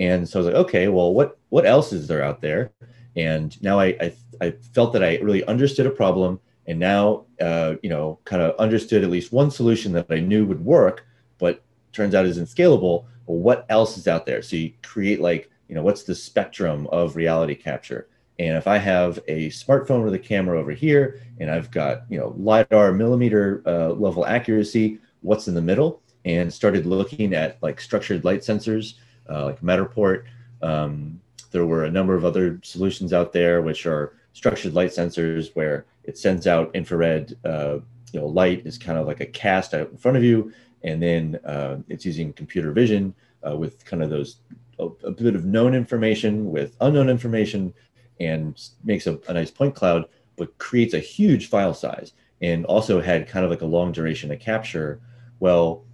And 0.00 0.28
so 0.28 0.38
I 0.38 0.42
was 0.42 0.46
like, 0.52 0.62
okay, 0.66 0.88
well, 0.88 1.14
what 1.14 1.38
what 1.50 1.64
else 1.64 1.92
is 1.92 2.08
there 2.08 2.24
out 2.24 2.40
there? 2.40 2.72
And 3.14 3.60
now 3.62 3.78
I 3.78 3.86
I, 4.00 4.12
I 4.40 4.52
felt 4.72 4.92
that 4.92 5.04
I 5.04 5.18
really 5.18 5.44
understood 5.44 5.86
a 5.86 5.90
problem, 5.90 6.40
and 6.66 6.78
now 6.78 7.24
uh, 7.40 7.74
you 7.82 7.90
know, 7.90 8.18
kind 8.24 8.42
of 8.42 8.56
understood 8.56 9.04
at 9.04 9.10
least 9.10 9.32
one 9.32 9.50
solution 9.50 9.92
that 9.92 10.06
I 10.10 10.20
knew 10.20 10.46
would 10.46 10.64
work, 10.64 11.06
but 11.38 11.62
turns 11.92 12.14
out 12.14 12.26
isn't 12.26 12.46
scalable. 12.46 13.06
Well, 13.26 13.38
what 13.38 13.66
else 13.68 13.96
is 13.96 14.08
out 14.08 14.26
there? 14.26 14.42
So 14.42 14.56
you 14.56 14.72
create 14.82 15.20
like 15.20 15.50
you 15.68 15.74
know, 15.74 15.82
what's 15.82 16.04
the 16.04 16.14
spectrum 16.14 16.86
of 16.88 17.16
reality 17.16 17.54
capture? 17.54 18.08
And 18.38 18.56
if 18.56 18.66
I 18.66 18.78
have 18.78 19.18
a 19.28 19.48
smartphone 19.50 20.04
with 20.04 20.14
a 20.14 20.18
camera 20.18 20.58
over 20.58 20.72
here, 20.72 21.20
and 21.38 21.50
I've 21.50 21.70
got 21.70 22.02
you 22.08 22.18
know 22.18 22.34
lidar 22.36 22.92
millimeter 22.92 23.62
uh, 23.66 23.90
level 23.90 24.26
accuracy, 24.26 24.98
what's 25.20 25.48
in 25.48 25.54
the 25.54 25.62
middle? 25.62 26.02
And 26.24 26.52
started 26.52 26.86
looking 26.86 27.34
at 27.34 27.62
like 27.62 27.80
structured 27.80 28.24
light 28.24 28.40
sensors, 28.40 28.94
uh, 29.28 29.44
like 29.46 29.60
Matterport. 29.60 30.24
Um, 30.62 31.20
there 31.50 31.66
were 31.66 31.84
a 31.84 31.90
number 31.90 32.14
of 32.14 32.24
other 32.24 32.60
solutions 32.64 33.12
out 33.12 33.32
there, 33.32 33.62
which 33.62 33.86
are 33.86 34.14
structured 34.34 34.74
light 34.74 34.90
sensors, 34.90 35.50
where 35.54 35.86
it 36.04 36.18
sends 36.18 36.46
out 36.46 36.70
infrared. 36.74 37.34
Uh, 37.44 37.78
you 38.12 38.20
know, 38.20 38.26
light 38.26 38.64
is 38.66 38.78
kind 38.78 38.98
of 38.98 39.06
like 39.06 39.20
a 39.20 39.26
cast 39.26 39.74
out 39.74 39.90
in 39.90 39.96
front 39.96 40.16
of 40.16 40.22
you, 40.22 40.52
and 40.82 41.02
then 41.02 41.40
uh, 41.46 41.78
it's 41.88 42.04
using 42.04 42.32
computer 42.34 42.70
vision 42.70 43.14
uh, 43.48 43.56
with 43.56 43.84
kind 43.86 44.02
of 44.02 44.10
those 44.10 44.36
a, 44.78 44.86
a 45.04 45.10
bit 45.10 45.34
of 45.34 45.44
known 45.44 45.74
information 45.74 46.50
with 46.50 46.76
unknown 46.80 47.08
information 47.08 47.72
and 48.20 48.68
makes 48.84 49.06
a, 49.06 49.18
a 49.28 49.32
nice 49.32 49.50
point 49.50 49.74
cloud, 49.74 50.06
but 50.36 50.56
creates 50.58 50.94
a 50.94 50.98
huge 50.98 51.48
file 51.48 51.74
size 51.74 52.12
and 52.42 52.64
also 52.66 53.00
had 53.00 53.28
kind 53.28 53.44
of 53.44 53.50
like 53.50 53.62
a 53.62 53.66
long 53.66 53.92
duration 53.92 54.30
of 54.30 54.40
capture. 54.40 55.00
Well, 55.40 55.84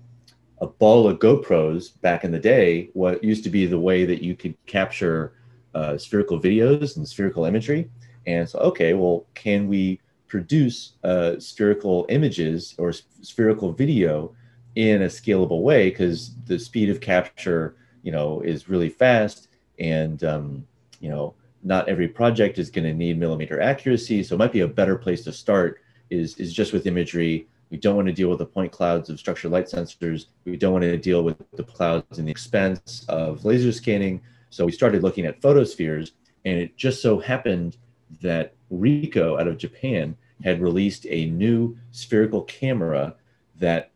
a 0.60 0.66
ball 0.66 1.08
of 1.08 1.18
GoPros 1.18 2.00
back 2.00 2.24
in 2.24 2.32
the 2.32 2.38
day, 2.38 2.90
what 2.92 3.24
used 3.24 3.44
to 3.44 3.50
be 3.50 3.66
the 3.66 3.78
way 3.78 4.04
that 4.04 4.22
you 4.22 4.36
could 4.36 4.54
capture 4.66 5.34
uh, 5.74 5.96
spherical 5.96 6.40
videos 6.40 6.96
and 6.96 7.08
spherical 7.08 7.44
imagery. 7.44 7.90
And 8.30 8.48
so, 8.48 8.58
okay, 8.60 8.94
well, 8.94 9.26
can 9.34 9.66
we 9.66 10.00
produce 10.28 10.92
uh, 11.02 11.38
spherical 11.38 12.06
images 12.08 12.74
or 12.78 12.92
spherical 12.92 13.72
video 13.72 14.34
in 14.76 15.02
a 15.02 15.06
scalable 15.06 15.62
way? 15.62 15.90
Because 15.90 16.34
the 16.46 16.58
speed 16.58 16.90
of 16.90 17.00
capture, 17.00 17.76
you 18.02 18.12
know, 18.12 18.40
is 18.40 18.68
really 18.68 18.88
fast, 18.88 19.48
and 19.78 20.22
um, 20.24 20.66
you 21.00 21.10
know, 21.10 21.34
not 21.62 21.88
every 21.88 22.08
project 22.08 22.58
is 22.58 22.70
going 22.70 22.84
to 22.84 22.94
need 22.94 23.18
millimeter 23.18 23.60
accuracy. 23.60 24.22
So 24.22 24.34
it 24.34 24.38
might 24.38 24.52
be 24.52 24.60
a 24.60 24.68
better 24.68 24.96
place 24.96 25.24
to 25.24 25.32
start 25.32 25.80
is, 26.08 26.36
is 26.36 26.52
just 26.52 26.72
with 26.72 26.86
imagery. 26.86 27.48
We 27.70 27.76
don't 27.76 27.96
want 27.96 28.08
to 28.08 28.14
deal 28.14 28.30
with 28.30 28.38
the 28.38 28.46
point 28.46 28.72
clouds 28.72 29.10
of 29.10 29.18
structured 29.18 29.52
light 29.52 29.66
sensors. 29.66 30.26
We 30.44 30.56
don't 30.56 30.72
want 30.72 30.84
to 30.84 30.96
deal 30.96 31.22
with 31.22 31.36
the 31.52 31.64
clouds 31.64 32.18
and 32.18 32.26
the 32.26 32.32
expense 32.32 33.04
of 33.08 33.44
laser 33.44 33.72
scanning. 33.72 34.22
So 34.50 34.64
we 34.64 34.72
started 34.72 35.02
looking 35.02 35.26
at 35.26 35.40
photospheres, 35.40 36.12
and 36.44 36.58
it 36.58 36.76
just 36.76 37.02
so 37.02 37.18
happened 37.18 37.76
that 38.20 38.54
Ricoh 38.72 39.40
out 39.40 39.48
of 39.48 39.58
Japan 39.58 40.16
had 40.42 40.60
released 40.60 41.06
a 41.08 41.26
new 41.26 41.76
spherical 41.90 42.42
camera 42.42 43.14
that 43.58 43.90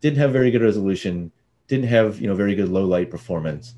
didn't 0.00 0.18
have 0.18 0.32
very 0.32 0.50
good 0.50 0.62
resolution, 0.62 1.32
didn't 1.68 1.88
have 1.88 2.20
you 2.20 2.28
know 2.28 2.34
very 2.34 2.54
good 2.54 2.68
low 2.68 2.84
light 2.84 3.10
performance, 3.10 3.74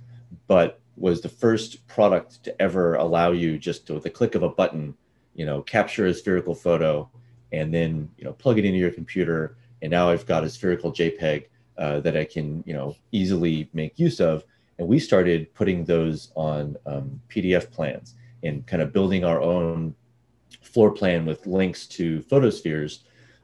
but 0.46 0.80
was 0.96 1.20
the 1.20 1.28
first 1.28 1.86
product 1.86 2.42
to 2.44 2.62
ever 2.62 2.94
allow 2.94 3.32
you 3.32 3.58
just 3.58 3.86
to, 3.86 3.94
with 3.94 4.02
the 4.02 4.10
click 4.10 4.34
of 4.34 4.42
a 4.42 4.48
button, 4.48 4.94
you 5.34 5.46
know, 5.46 5.62
capture 5.62 6.06
a 6.06 6.14
spherical 6.14 6.54
photo 6.54 7.08
and 7.50 7.72
then, 7.72 8.08
you 8.18 8.24
know, 8.24 8.32
plug 8.32 8.58
it 8.58 8.64
into 8.64 8.78
your 8.78 8.90
computer. 8.90 9.56
And 9.80 9.90
now 9.90 10.10
I've 10.10 10.26
got 10.26 10.44
a 10.44 10.50
spherical 10.50 10.92
JPEG 10.92 11.46
uh, 11.78 12.00
that 12.00 12.16
I 12.16 12.24
can, 12.24 12.62
you 12.66 12.74
know, 12.74 12.94
easily 13.10 13.68
make 13.72 13.98
use 13.98 14.20
of. 14.20 14.44
And 14.78 14.86
we 14.86 14.98
started 14.98 15.52
putting 15.54 15.84
those 15.84 16.30
on 16.34 16.76
um, 16.86 17.20
PDF 17.28 17.70
plans 17.70 18.14
and 18.42 18.66
kind 18.66 18.82
of 18.82 18.92
building 18.92 19.24
our 19.24 19.40
own 19.40 19.94
floor 20.62 20.90
plan 20.90 21.26
with 21.26 21.46
links 21.46 21.86
to 21.86 22.22
photospheres. 22.22 23.00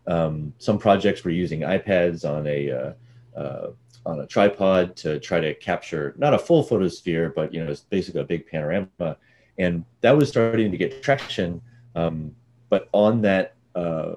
Um, 0.06 0.54
some 0.58 0.78
projects 0.78 1.24
were 1.24 1.30
using 1.30 1.60
iPads 1.60 2.28
on 2.28 2.46
a 2.46 2.70
uh, 2.70 2.92
uh, 3.38 3.70
on 4.06 4.20
a 4.20 4.26
tripod 4.26 4.96
to 4.96 5.20
try 5.20 5.38
to 5.38 5.54
capture 5.54 6.14
not 6.16 6.34
a 6.34 6.38
full 6.38 6.62
photosphere, 6.62 7.30
but 7.34 7.52
you 7.52 7.62
know, 7.62 7.70
it's 7.70 7.82
basically 7.82 8.22
a 8.22 8.24
big 8.24 8.46
panorama. 8.46 9.16
And 9.58 9.84
that 10.00 10.16
was 10.16 10.28
starting 10.28 10.70
to 10.70 10.76
get 10.76 11.02
traction. 11.02 11.60
Um, 11.94 12.34
but 12.70 12.88
on 12.92 13.20
that, 13.22 13.54
uh, 13.74 14.14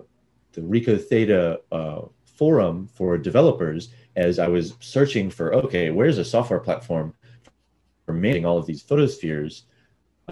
the 0.53 0.61
Ricoh 0.61 1.01
Theta 1.01 1.61
uh, 1.71 2.01
forum 2.25 2.87
for 2.93 3.17
developers, 3.17 3.89
as 4.15 4.39
I 4.39 4.47
was 4.47 4.75
searching 4.79 5.29
for, 5.29 5.53
okay, 5.53 5.91
where's 5.91 6.17
a 6.17 6.25
software 6.25 6.59
platform 6.59 7.13
for 8.05 8.13
making 8.13 8.45
all 8.45 8.57
of 8.57 8.65
these 8.65 8.81
photospheres? 8.81 9.63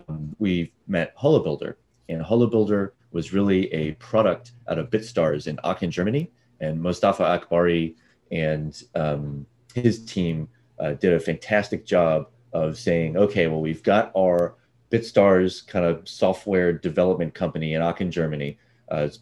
Um, 0.07 0.35
we 0.39 0.71
met 0.87 1.17
HoloBuilder, 1.17 1.75
and 2.07 2.23
HoloBuilder 2.23 2.91
was 3.11 3.33
really 3.33 3.71
a 3.73 3.93
product 3.93 4.51
out 4.67 4.77
of 4.77 4.89
BitStars 4.89 5.47
in 5.47 5.59
Aachen, 5.63 5.91
Germany. 5.91 6.31
And 6.61 6.79
Mostafa 6.79 7.39
Akbari 7.39 7.95
and 8.31 8.81
um, 8.95 9.45
his 9.73 10.05
team 10.05 10.47
uh, 10.79 10.93
did 10.93 11.13
a 11.13 11.19
fantastic 11.19 11.85
job 11.85 12.27
of 12.53 12.77
saying, 12.77 13.17
okay, 13.17 13.47
well, 13.47 13.61
we've 13.61 13.83
got 13.83 14.11
our 14.15 14.55
BitStars 14.91 15.65
kind 15.65 15.85
of 15.85 16.07
software 16.07 16.73
development 16.73 17.33
company 17.33 17.73
in 17.73 17.81
Aachen, 17.81 18.11
Germany. 18.11 18.57
Uh, 18.91 19.07
it's 19.07 19.19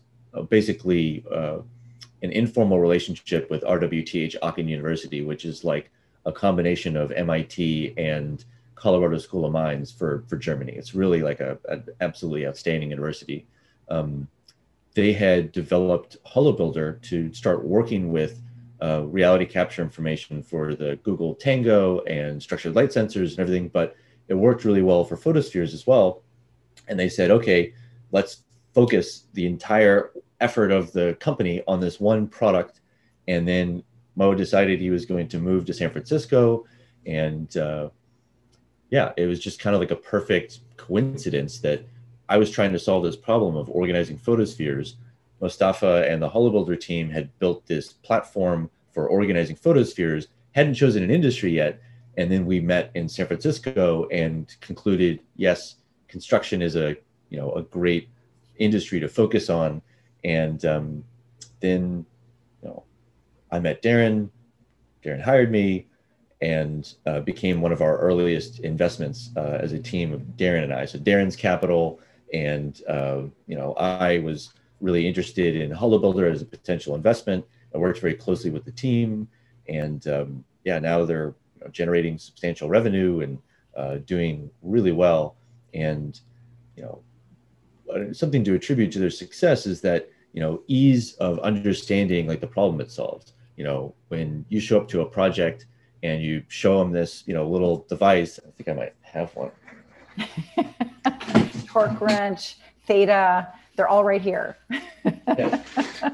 basically 0.50 1.24
uh, 1.32 1.58
an 2.24 2.32
informal 2.32 2.80
relationship 2.80 3.50
with 3.50 3.63
RWTH 3.63 4.36
Aachen 4.42 4.68
University, 4.68 5.24
which 5.24 5.46
is 5.46 5.63
like 5.63 5.92
a 6.26 6.32
combination 6.32 6.98
of 6.98 7.12
MIT 7.12 7.94
and 7.98 8.44
Colorado 8.78 9.18
School 9.18 9.46
of 9.46 9.52
Mines 9.52 9.92
for, 9.92 10.24
for 10.28 10.38
Germany. 10.38 10.74
It's 10.74 10.94
really 10.94 11.22
like 11.22 11.40
a, 11.40 11.58
an 11.68 11.84
absolutely 12.00 12.46
outstanding 12.46 12.92
university. 12.92 13.48
Um, 13.90 14.28
they 14.94 15.13
had 15.13 15.52
developed 15.52 16.18
HoloBuilder 16.26 17.02
to 17.04 17.34
start 17.34 17.66
working 17.66 18.12
with 18.12 18.42
uh, 18.82 19.04
reality 19.06 19.46
capture 19.46 19.82
information 19.82 20.44
for 20.44 20.76
the 20.76 20.98
Google 21.04 21.34
Tango 21.34 22.02
and 22.02 22.42
structured 22.42 22.76
light 22.76 22.90
sensors 22.90 23.32
and 23.32 23.40
everything, 23.40 23.70
but 23.70 23.96
it 24.28 24.36
worked 24.36 24.63
really 24.63 24.84
well 24.84 25.04
for 25.04 25.18
photospheres 25.18 25.74
as 25.74 25.88
well. 25.88 26.22
And 26.88 27.00
they 27.00 27.10
said, 27.10 27.32
okay, 27.32 27.74
let's 28.12 28.44
focus 28.74 29.26
the 29.34 29.48
entire 29.48 30.12
effort 30.40 30.72
of 30.72 30.92
the 30.92 31.18
company 31.20 31.63
on 31.68 31.80
this 31.80 32.00
one 32.00 32.28
product. 32.28 32.82
And 33.28 33.48
then 33.48 33.84
Mo 34.16 34.36
decided 34.36 34.80
he 34.80 34.92
was 34.92 35.06
going 35.06 35.28
to 35.30 35.40
move 35.40 35.66
to 35.66 35.74
San 35.74 35.90
Francisco. 35.90 36.66
And 37.06 37.56
uh, 37.58 37.90
yeah, 38.89 39.12
it 39.17 39.26
was 39.26 39.39
just 39.39 39.60
kind 39.60 39.76
of 39.76 39.82
like 39.82 39.91
a 39.91 39.95
perfect 39.95 40.60
coincidence 40.78 41.60
that 41.60 41.86
I 42.30 42.38
was 42.38 42.52
trying 42.52 42.73
to 42.73 42.80
solve 42.80 43.04
this 43.04 43.15
problem 43.15 43.56
of 43.56 43.69
organizing 43.69 44.17
photospheres. 44.17 44.95
Mostafa 45.41 46.10
and 46.10 46.21
the 46.21 46.30
HoloBuilder 46.30 46.80
team 46.80 47.10
had 47.10 47.38
built 47.39 47.65
this 47.67 47.93
platform 47.93 48.69
for 48.91 49.08
organizing 49.08 49.56
photospheres, 49.56 50.28
hadn't 50.54 50.73
chosen 50.73 51.04
an 51.04 51.12
industry 51.12 51.52
yet. 51.52 51.80
And 52.17 52.32
then 52.32 52.45
we 52.45 52.60
met 52.60 52.91
in 52.95 53.08
San 53.08 53.28
Francisco 53.28 54.08
and 54.12 54.54
concluded, 54.62 55.19
yes, 55.36 55.76
construction 56.08 56.62
is 56.62 56.76
a 56.76 56.95
you 57.30 57.38
know 57.38 57.52
a 57.52 57.62
great 57.62 58.10
industry 58.58 59.00
to 59.00 59.08
focus 59.08 59.50
on. 59.50 59.82
And 60.23 60.63
um, 60.65 61.04
then 61.60 62.06
you 62.63 62.69
know, 62.69 62.84
I 63.52 63.60
met 63.60 63.84
Darren. 63.84 64.30
Darren 65.04 65.21
hired 65.21 65.52
me 65.52 65.88
and 66.41 66.93
uh, 67.06 67.19
became 67.21 67.62
one 67.62 67.71
of 67.71 67.82
our 67.82 67.97
earliest 67.97 68.60
investments 68.60 69.32
uh, 69.36 69.58
as 69.60 69.73
a 69.73 69.80
team 69.80 70.13
of 70.13 70.21
Darren 70.38 70.63
and 70.63 70.73
I. 70.73 70.86
So 70.86 71.00
Darren's 71.00 71.36
capital, 71.36 72.00
and 72.34 72.80
uh, 72.88 73.23
you 73.47 73.56
know, 73.56 73.73
I 73.73 74.19
was 74.19 74.54
really 74.80 75.08
interested 75.08 75.56
in 75.56 75.71
HoloBuilder 75.71 76.32
as 76.32 76.41
a 76.41 76.45
potential 76.45 76.93
investment. 76.95 77.43
I 77.73 77.80
worked 77.80 78.00
very 78.00 78.13
closely 78.13 78.52
with 78.52 78.65
the 78.65 78.71
team, 78.71 79.28
and 79.67 80.08
um, 80.08 80.43
yeah, 80.63 80.78
now 80.80 81.06
they're 81.06 81.34
you 81.56 81.65
know, 81.65 81.67
generating 81.69 82.19
substantial 82.19 82.69
revenue 82.69 83.21
and 83.21 83.39
uh, 83.76 83.97
doing 84.06 84.50
really 84.62 84.91
well. 84.91 85.36
And 85.73 86.19
you 86.76 86.84
know, 86.84 87.02
uh, 87.93 88.13
something 88.13 88.43
to 88.43 88.54
attribute 88.54 88.91
to 88.91 89.00
their 89.00 89.10
success 89.10 89.65
is 89.65 89.82
that 89.82 90.10
you 90.34 90.41
know 90.41 90.62
ease 90.67 91.13
of 91.15 91.39
understanding 91.39 92.28
like 92.28 92.41
the 92.41 92.47
problem 92.47 92.80
it 92.80 92.91
solves. 92.91 93.34
You 93.56 93.63
know, 93.63 93.95
when 94.10 94.45
you 94.50 94.60
show 94.60 94.80
up 94.80 94.88
to 94.89 95.02
a 95.02 95.06
project 95.06 95.65
and 96.08 96.24
you 96.24 96.43
show 96.48 96.80
them 96.80 96.91
this, 96.91 97.24
you 97.26 97.34
know, 97.34 97.48
little 97.48 97.86
device. 97.89 98.39
I 98.46 98.52
think 98.52 98.70
I 98.70 98.74
might 98.74 98.93
have 99.02 99.36
one. 99.36 99.52
Torque 101.67 102.02
wrench, 102.02 102.58
theta, 102.86 103.48
they're 103.76 103.88
all 103.88 104.04
right 104.04 104.22
here. 104.22 104.58
yeah. 104.70 105.63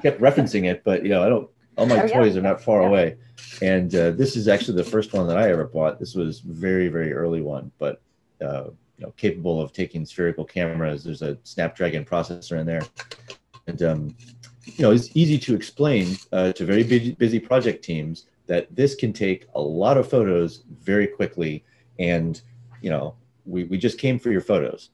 Kept 0.02 0.20
referencing 0.20 0.70
it, 0.70 0.84
but 0.84 1.04
you 1.04 1.10
know, 1.10 1.24
I 1.24 1.30
don't. 1.30 1.50
All 1.76 1.88
my 1.88 2.04
oh, 2.04 2.08
toys 2.08 2.36
yeah. 2.36 2.40
are 2.40 2.44
not 2.44 2.62
far 2.62 2.84
yeah. 2.84 2.88
away, 2.88 3.18
and 3.62 3.96
uh, 3.96 4.12
this 4.12 4.36
is 4.36 4.48
actually 4.48 4.78
the 4.78 4.84
first 4.84 5.14
one 5.14 5.26
that 5.28 5.38
I 5.38 5.50
ever 5.50 5.66
bought. 5.66 6.00
This 6.00 6.14
was 6.14 6.40
very, 6.40 6.88
very 6.88 7.14
early 7.14 7.42
one, 7.42 7.72
but 7.80 8.00
uh, 8.42 8.66
you 8.98 9.06
know, 9.06 9.14
capable 9.18 9.60
of 9.60 9.74
taking 9.74 10.06
spherical 10.06 10.46
cameras. 10.46 11.04
There's 11.04 11.24
a 11.24 11.38
Snapdragon 11.44 12.06
processor 12.06 12.60
in 12.60 12.68
there, 12.68 12.84
and 13.66 13.82
um, 13.82 14.16
you 14.66 14.84
know, 14.84 14.92
it's 14.92 15.10
easy 15.16 15.40
to 15.40 15.56
explain 15.56 16.16
uh, 16.32 16.52
to 16.54 16.66
very 16.66 16.84
busy, 16.84 17.14
busy 17.14 17.40
project 17.40 17.84
teams 17.84 18.28
that 18.48 18.74
this 18.76 18.96
can 18.96 19.14
take 19.14 19.48
a 19.56 19.62
lot 19.62 19.98
of 19.98 20.10
photos 20.10 20.64
very 20.82 21.08
quickly. 21.08 21.64
And 22.00 22.42
you 22.82 22.90
know 22.90 23.16
we, 23.46 23.66
we 23.66 23.78
just 23.78 23.98
came 23.98 24.20
for 24.20 24.32
your 24.32 24.42
photos. 24.42 24.90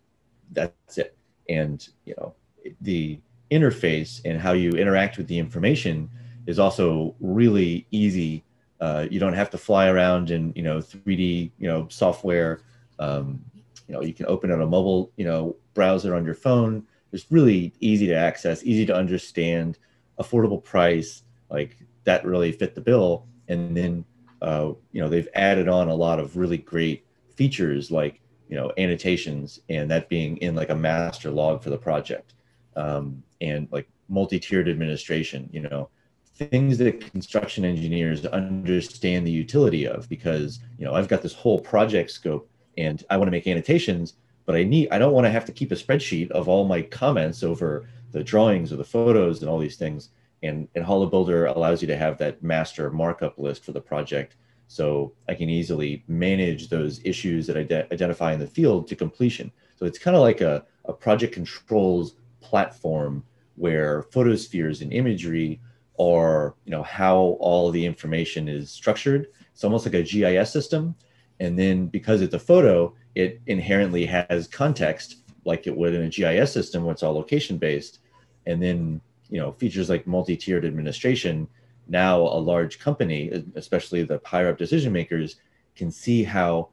That's 0.51 0.97
it. 0.97 1.17
And 1.47 1.87
you 2.05 2.15
know 2.17 2.35
the 2.81 3.19
interface 3.51 4.21
and 4.25 4.39
how 4.39 4.53
you 4.53 4.71
interact 4.71 5.17
with 5.17 5.27
the 5.27 5.39
information 5.39 6.09
is 6.45 6.59
also 6.59 7.15
really 7.19 7.87
easy. 7.91 8.43
Uh, 8.79 9.07
you 9.09 9.19
don't 9.19 9.33
have 9.33 9.49
to 9.49 9.57
fly 9.57 9.87
around 9.87 10.31
in 10.31 10.53
you 10.55 10.63
know 10.63 10.77
3d 10.77 11.51
you 11.57 11.67
know 11.67 11.87
software. 11.89 12.61
Um, 12.99 13.43
you 13.87 13.95
know 13.95 14.01
you 14.01 14.13
can 14.13 14.27
open 14.27 14.51
up 14.51 14.59
a 14.59 14.65
mobile 14.65 15.11
you 15.17 15.25
know 15.25 15.55
browser 15.73 16.15
on 16.15 16.25
your 16.25 16.35
phone. 16.35 16.83
It's 17.11 17.25
really 17.31 17.73
easy 17.79 18.05
to 18.07 18.13
access 18.13 18.63
easy 18.63 18.85
to 18.85 18.95
understand 18.95 19.79
affordable 20.19 20.63
price 20.63 21.23
like 21.49 21.77
that 22.03 22.25
really 22.25 22.51
fit 22.51 22.75
the 22.75 22.81
bill 22.81 23.25
and 23.49 23.75
then 23.75 24.05
uh, 24.41 24.71
you 24.91 25.01
know 25.01 25.09
they've 25.09 25.27
added 25.33 25.67
on 25.67 25.89
a 25.89 25.95
lot 25.95 26.19
of 26.19 26.37
really 26.37 26.57
great 26.57 27.05
features 27.35 27.91
like 27.91 28.21
you 28.47 28.55
know 28.55 28.71
annotations 28.77 29.59
and 29.69 29.91
that 29.91 30.07
being 30.07 30.37
in 30.37 30.55
like 30.55 30.69
a 30.69 30.75
master 30.75 31.29
log 31.29 31.61
for 31.61 31.69
the 31.69 31.77
project. 31.77 32.33
Um, 32.75 33.23
and 33.41 33.67
like 33.71 33.89
multi-tiered 34.07 34.67
administration 34.67 35.49
you 35.51 35.61
know 35.61 35.89
things 36.35 36.77
that 36.77 36.99
construction 37.11 37.65
engineers 37.65 38.25
understand 38.27 39.25
the 39.25 39.31
utility 39.31 39.85
of 39.87 40.09
because 40.09 40.59
you 40.77 40.85
know 40.85 40.93
i've 40.93 41.07
got 41.07 41.21
this 41.21 41.33
whole 41.33 41.59
project 41.59 42.09
scope 42.09 42.49
and 42.77 43.03
i 43.09 43.17
want 43.17 43.27
to 43.27 43.31
make 43.31 43.47
annotations 43.47 44.15
but 44.45 44.55
i 44.55 44.63
need 44.63 44.89
i 44.91 44.97
don't 44.97 45.13
want 45.13 45.25
to 45.25 45.31
have 45.31 45.45
to 45.45 45.51
keep 45.51 45.71
a 45.71 45.75
spreadsheet 45.75 46.29
of 46.31 46.47
all 46.47 46.65
my 46.65 46.81
comments 46.81 47.43
over 47.43 47.87
the 48.11 48.23
drawings 48.23 48.73
or 48.73 48.77
the 48.77 48.83
photos 48.83 49.41
and 49.41 49.49
all 49.49 49.59
these 49.59 49.77
things 49.77 50.09
and, 50.43 50.67
and 50.75 50.85
HoloBuilder 50.85 51.53
allows 51.55 51.81
you 51.81 51.87
to 51.87 51.97
have 51.97 52.17
that 52.17 52.41
master 52.41 52.89
markup 52.89 53.37
list 53.37 53.65
for 53.65 53.71
the 53.71 53.81
project. 53.81 54.35
So 54.67 55.13
I 55.27 55.33
can 55.33 55.49
easily 55.49 56.03
manage 56.07 56.69
those 56.69 57.01
issues 57.03 57.47
that 57.47 57.57
I 57.57 57.63
de- 57.63 57.91
identify 57.91 58.33
in 58.33 58.39
the 58.39 58.47
field 58.47 58.87
to 58.87 58.95
completion. 58.95 59.51
So 59.75 59.85
it's 59.85 59.99
kind 59.99 60.15
of 60.15 60.21
like 60.21 60.41
a, 60.41 60.65
a 60.85 60.93
project 60.93 61.33
controls 61.33 62.15
platform 62.41 63.23
where 63.55 64.03
photospheres 64.03 64.81
and 64.81 64.93
imagery 64.93 65.59
are, 65.99 66.55
you 66.65 66.71
know, 66.71 66.83
how 66.83 67.37
all 67.39 67.71
the 67.71 67.85
information 67.85 68.47
is 68.47 68.71
structured. 68.71 69.27
It's 69.51 69.63
almost 69.63 69.85
like 69.85 69.95
a 69.95 70.03
GIS 70.03 70.51
system. 70.51 70.95
And 71.39 71.57
then 71.57 71.87
because 71.87 72.21
it's 72.21 72.33
a 72.33 72.39
photo, 72.39 72.93
it 73.15 73.41
inherently 73.47 74.05
has 74.05 74.47
context 74.47 75.17
like 75.45 75.67
it 75.67 75.75
would 75.75 75.93
in 75.93 76.03
a 76.03 76.09
GIS 76.09 76.53
system 76.53 76.83
where 76.83 76.93
it's 76.93 77.03
all 77.03 77.13
location 77.13 77.57
based. 77.57 77.99
And 78.45 78.61
then 78.61 79.01
you 79.29 79.39
know 79.39 79.51
features 79.53 79.89
like 79.89 80.07
multi-tiered 80.07 80.65
administration 80.65 81.47
now 81.87 82.17
a 82.19 82.39
large 82.39 82.79
company 82.79 83.31
especially 83.55 84.03
the 84.03 84.21
higher 84.25 84.49
up 84.49 84.57
decision 84.57 84.91
makers 84.93 85.37
can 85.75 85.91
see 85.91 86.23
how 86.23 86.69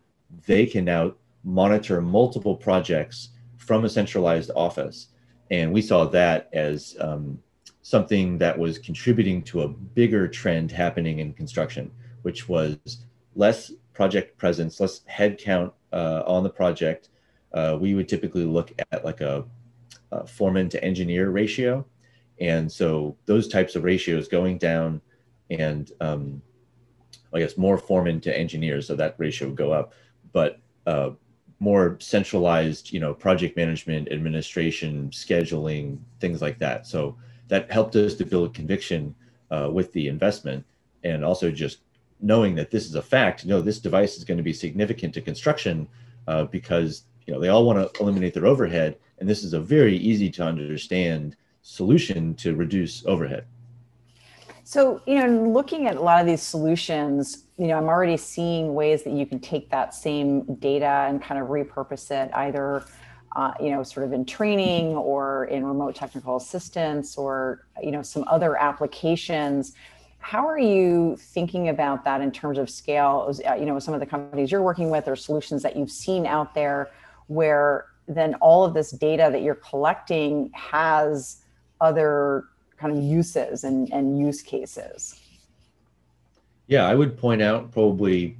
they 0.46 0.66
can 0.66 0.84
now 0.84 1.12
monitor 1.44 2.00
multiple 2.00 2.56
projects 2.56 3.30
from 3.56 3.84
a 3.84 3.88
centralized 3.88 4.50
office. 4.56 5.08
And 5.50 5.72
we 5.72 5.80
saw 5.80 6.04
that 6.06 6.50
as 6.52 6.96
um, 7.00 7.38
something 7.82 8.36
that 8.38 8.58
was 8.58 8.78
contributing 8.78 9.42
to 9.42 9.62
a 9.62 9.68
bigger 9.68 10.26
trend 10.26 10.72
happening 10.72 11.20
in 11.20 11.32
construction 11.32 11.90
which 12.22 12.48
was 12.48 12.76
less 13.36 13.70
project 13.92 14.36
presence 14.36 14.80
less 14.80 15.02
headcount 15.08 15.70
uh, 15.92 16.24
on 16.26 16.42
the 16.42 16.50
project. 16.50 17.10
Uh, 17.54 17.78
we 17.80 17.94
would 17.94 18.08
typically 18.08 18.44
look 18.44 18.72
at 18.90 19.04
like 19.04 19.20
a, 19.20 19.44
a 20.10 20.26
foreman 20.26 20.68
to 20.68 20.82
engineer 20.82 21.30
ratio 21.30 21.86
and 22.40 22.70
so 22.70 23.16
those 23.26 23.48
types 23.48 23.76
of 23.76 23.84
ratios 23.84 24.28
going 24.28 24.58
down 24.58 25.00
and 25.50 25.92
um, 26.00 26.42
I 27.32 27.40
guess 27.40 27.56
more 27.56 27.78
foremen 27.78 28.20
to 28.22 28.36
engineers, 28.36 28.86
so 28.86 28.96
that 28.96 29.14
ratio 29.18 29.48
would 29.48 29.56
go 29.56 29.72
up, 29.72 29.92
but 30.32 30.58
uh, 30.86 31.10
more 31.60 31.96
centralized, 32.00 32.92
you 32.92 33.00
know, 33.00 33.14
project 33.14 33.56
management, 33.56 34.10
administration, 34.10 35.10
scheduling, 35.10 35.98
things 36.20 36.42
like 36.42 36.58
that. 36.58 36.86
So 36.86 37.16
that 37.48 37.70
helped 37.70 37.96
us 37.96 38.14
to 38.14 38.24
build 38.24 38.54
conviction 38.54 39.14
uh, 39.50 39.70
with 39.72 39.92
the 39.92 40.08
investment, 40.08 40.64
and 41.04 41.24
also 41.24 41.50
just 41.50 41.78
knowing 42.20 42.54
that 42.54 42.70
this 42.70 42.86
is 42.86 42.94
a 42.94 43.02
fact. 43.02 43.44
You 43.44 43.50
know, 43.50 43.60
this 43.60 43.78
device 43.78 44.16
is 44.16 44.24
going 44.24 44.38
to 44.38 44.42
be 44.42 44.52
significant 44.52 45.14
to 45.14 45.20
construction 45.20 45.88
uh, 46.26 46.44
because 46.44 47.02
you 47.26 47.34
know 47.34 47.40
they 47.40 47.48
all 47.48 47.66
want 47.66 47.78
to 47.78 48.02
eliminate 48.02 48.34
their 48.34 48.46
overhead, 48.46 48.96
and 49.18 49.28
this 49.28 49.44
is 49.44 49.52
a 49.52 49.60
very 49.60 49.96
easy 49.96 50.30
to 50.30 50.42
understand 50.42 51.36
solution 51.66 52.32
to 52.34 52.54
reduce 52.54 53.04
overhead. 53.06 53.44
So, 54.62 55.02
you 55.04 55.16
know, 55.16 55.48
looking 55.48 55.88
at 55.88 55.96
a 55.96 56.00
lot 56.00 56.20
of 56.20 56.26
these 56.26 56.42
solutions, 56.42 57.44
you 57.58 57.66
know, 57.66 57.76
I'm 57.76 57.88
already 57.88 58.16
seeing 58.16 58.74
ways 58.74 59.02
that 59.02 59.12
you 59.12 59.26
can 59.26 59.40
take 59.40 59.68
that 59.70 59.92
same 59.92 60.42
data 60.54 61.06
and 61.08 61.20
kind 61.20 61.40
of 61.40 61.48
repurpose 61.48 62.10
it 62.10 62.32
either, 62.34 62.84
uh, 63.34 63.52
you 63.60 63.70
know, 63.70 63.82
sort 63.82 64.06
of 64.06 64.12
in 64.12 64.24
training 64.24 64.94
or 64.94 65.46
in 65.46 65.66
remote 65.66 65.96
technical 65.96 66.36
assistance 66.36 67.16
or, 67.16 67.66
you 67.82 67.90
know, 67.90 68.02
some 68.02 68.24
other 68.28 68.56
applications. 68.56 69.72
How 70.18 70.46
are 70.46 70.58
you 70.58 71.16
thinking 71.18 71.68
about 71.68 72.04
that 72.04 72.20
in 72.20 72.30
terms 72.30 72.58
of 72.58 72.70
scale? 72.70 73.32
Uh, 73.48 73.54
you 73.54 73.66
know, 73.66 73.78
some 73.80 73.92
of 73.92 73.98
the 73.98 74.06
companies 74.06 74.52
you're 74.52 74.62
working 74.62 74.88
with 74.88 75.08
or 75.08 75.16
solutions 75.16 75.62
that 75.64 75.74
you've 75.76 75.90
seen 75.90 76.26
out 76.26 76.54
there 76.54 76.90
where 77.26 77.86
then 78.06 78.34
all 78.36 78.64
of 78.64 78.72
this 78.72 78.92
data 78.92 79.28
that 79.32 79.42
you're 79.42 79.56
collecting 79.56 80.50
has 80.54 81.42
other 81.80 82.44
kind 82.76 82.96
of 82.96 83.02
uses 83.02 83.64
and, 83.64 83.92
and 83.92 84.18
use 84.18 84.42
cases? 84.42 85.20
Yeah, 86.66 86.86
I 86.86 86.94
would 86.94 87.16
point 87.16 87.42
out 87.42 87.72
probably 87.72 88.36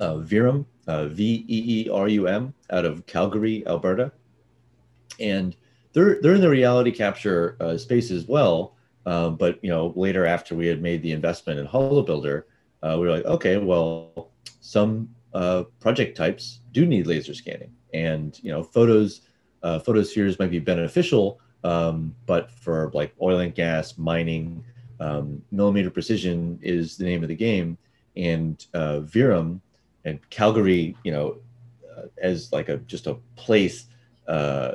uh, 0.00 0.16
Veerum, 0.16 0.66
uh, 0.86 1.06
V 1.06 1.44
E 1.48 1.86
E 1.86 1.90
R 1.90 2.08
U 2.08 2.28
M, 2.28 2.54
out 2.70 2.84
of 2.84 3.06
Calgary, 3.06 3.66
Alberta. 3.66 4.12
And 5.18 5.56
they're 5.92 6.20
they're 6.20 6.34
in 6.34 6.40
the 6.40 6.50
reality 6.50 6.90
capture 6.90 7.56
uh, 7.60 7.76
space 7.76 8.10
as 8.10 8.26
well. 8.26 8.74
Um, 9.06 9.36
but 9.36 9.62
you 9.62 9.70
know, 9.70 9.92
later 9.96 10.26
after 10.26 10.54
we 10.54 10.66
had 10.66 10.80
made 10.80 11.02
the 11.02 11.12
investment 11.12 11.58
in 11.58 11.66
HoloBuilder, 11.66 12.44
uh, 12.82 12.96
we 12.98 13.06
were 13.06 13.12
like, 13.12 13.24
okay, 13.24 13.58
well, 13.58 14.30
some 14.60 15.08
uh, 15.34 15.64
project 15.80 16.16
types 16.16 16.60
do 16.72 16.86
need 16.86 17.06
laser 17.06 17.34
scanning, 17.34 17.72
and 17.92 18.40
you 18.42 18.50
know, 18.50 18.62
photos, 18.62 19.22
uh, 19.62 19.78
photospheres 19.78 20.38
might 20.38 20.50
be 20.50 20.58
beneficial, 20.58 21.40
um, 21.64 22.14
but 22.26 22.50
for 22.50 22.90
like 22.94 23.14
oil 23.20 23.40
and 23.40 23.54
gas, 23.54 23.96
mining, 23.98 24.62
um, 25.00 25.42
millimeter 25.50 25.90
precision 25.90 26.58
is 26.62 26.96
the 26.96 27.04
name 27.04 27.22
of 27.22 27.28
the 27.28 27.34
game, 27.34 27.78
and 28.16 28.66
uh, 28.74 29.00
Veerum 29.00 29.60
and 30.04 30.20
Calgary, 30.30 30.96
you 31.02 31.10
know, 31.10 31.38
uh, 31.96 32.02
as 32.18 32.52
like 32.52 32.68
a 32.68 32.76
just 32.78 33.06
a 33.06 33.14
place, 33.34 33.86
uh, 34.28 34.72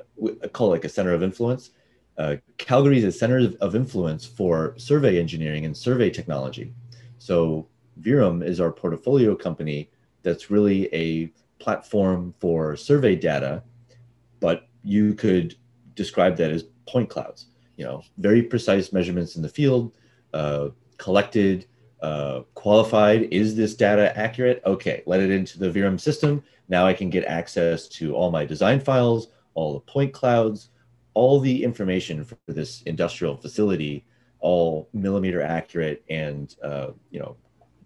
call 0.51 0.67
it 0.67 0.71
like 0.71 0.85
a 0.85 0.89
center 0.89 1.13
of 1.13 1.23
influence. 1.23 1.69
Uh, 2.17 2.35
Calgary 2.57 2.97
is 2.97 3.05
a 3.05 3.11
center 3.11 3.49
of 3.61 3.75
influence 3.75 4.25
for 4.25 4.73
survey 4.77 5.19
engineering 5.19 5.65
and 5.65 5.77
survey 5.77 6.09
technology. 6.09 6.73
So 7.17 7.67
Veerum 8.01 8.43
is 8.43 8.59
our 8.59 8.71
portfolio 8.71 9.35
company 9.35 9.89
that's 10.23 10.49
really 10.49 10.93
a 10.93 11.31
platform 11.59 12.33
for 12.39 12.75
survey 12.75 13.15
data, 13.15 13.63
but 14.39 14.67
you 14.83 15.13
could 15.13 15.55
describe 15.95 16.37
that 16.37 16.51
as 16.51 16.63
point 16.89 17.09
clouds. 17.09 17.47
You 17.77 17.85
know, 17.85 18.03
very 18.17 18.41
precise 18.41 18.91
measurements 18.91 19.35
in 19.35 19.41
the 19.41 19.49
field, 19.49 19.93
uh, 20.33 20.69
collected, 20.97 21.65
uh, 22.01 22.41
qualified. 22.53 23.23
Is 23.31 23.55
this 23.55 23.75
data 23.75 24.17
accurate? 24.17 24.61
Okay, 24.65 25.03
let 25.05 25.21
it 25.21 25.31
into 25.31 25.59
the 25.59 25.69
Veerum 25.69 25.99
system. 25.99 26.43
Now 26.67 26.85
I 26.85 26.93
can 26.93 27.09
get 27.09 27.23
access 27.25 27.87
to 27.89 28.15
all 28.15 28.31
my 28.31 28.45
design 28.45 28.79
files, 28.79 29.29
all 29.53 29.73
the 29.73 29.79
point 29.79 30.13
clouds, 30.13 30.69
all 31.13 31.39
the 31.39 31.63
information 31.63 32.23
for 32.23 32.37
this 32.47 32.81
industrial 32.83 33.37
facility, 33.37 34.05
all 34.39 34.87
millimeter 34.93 35.41
accurate 35.41 36.03
and 36.09 36.55
uh, 36.63 36.91
you 37.11 37.19
know 37.19 37.35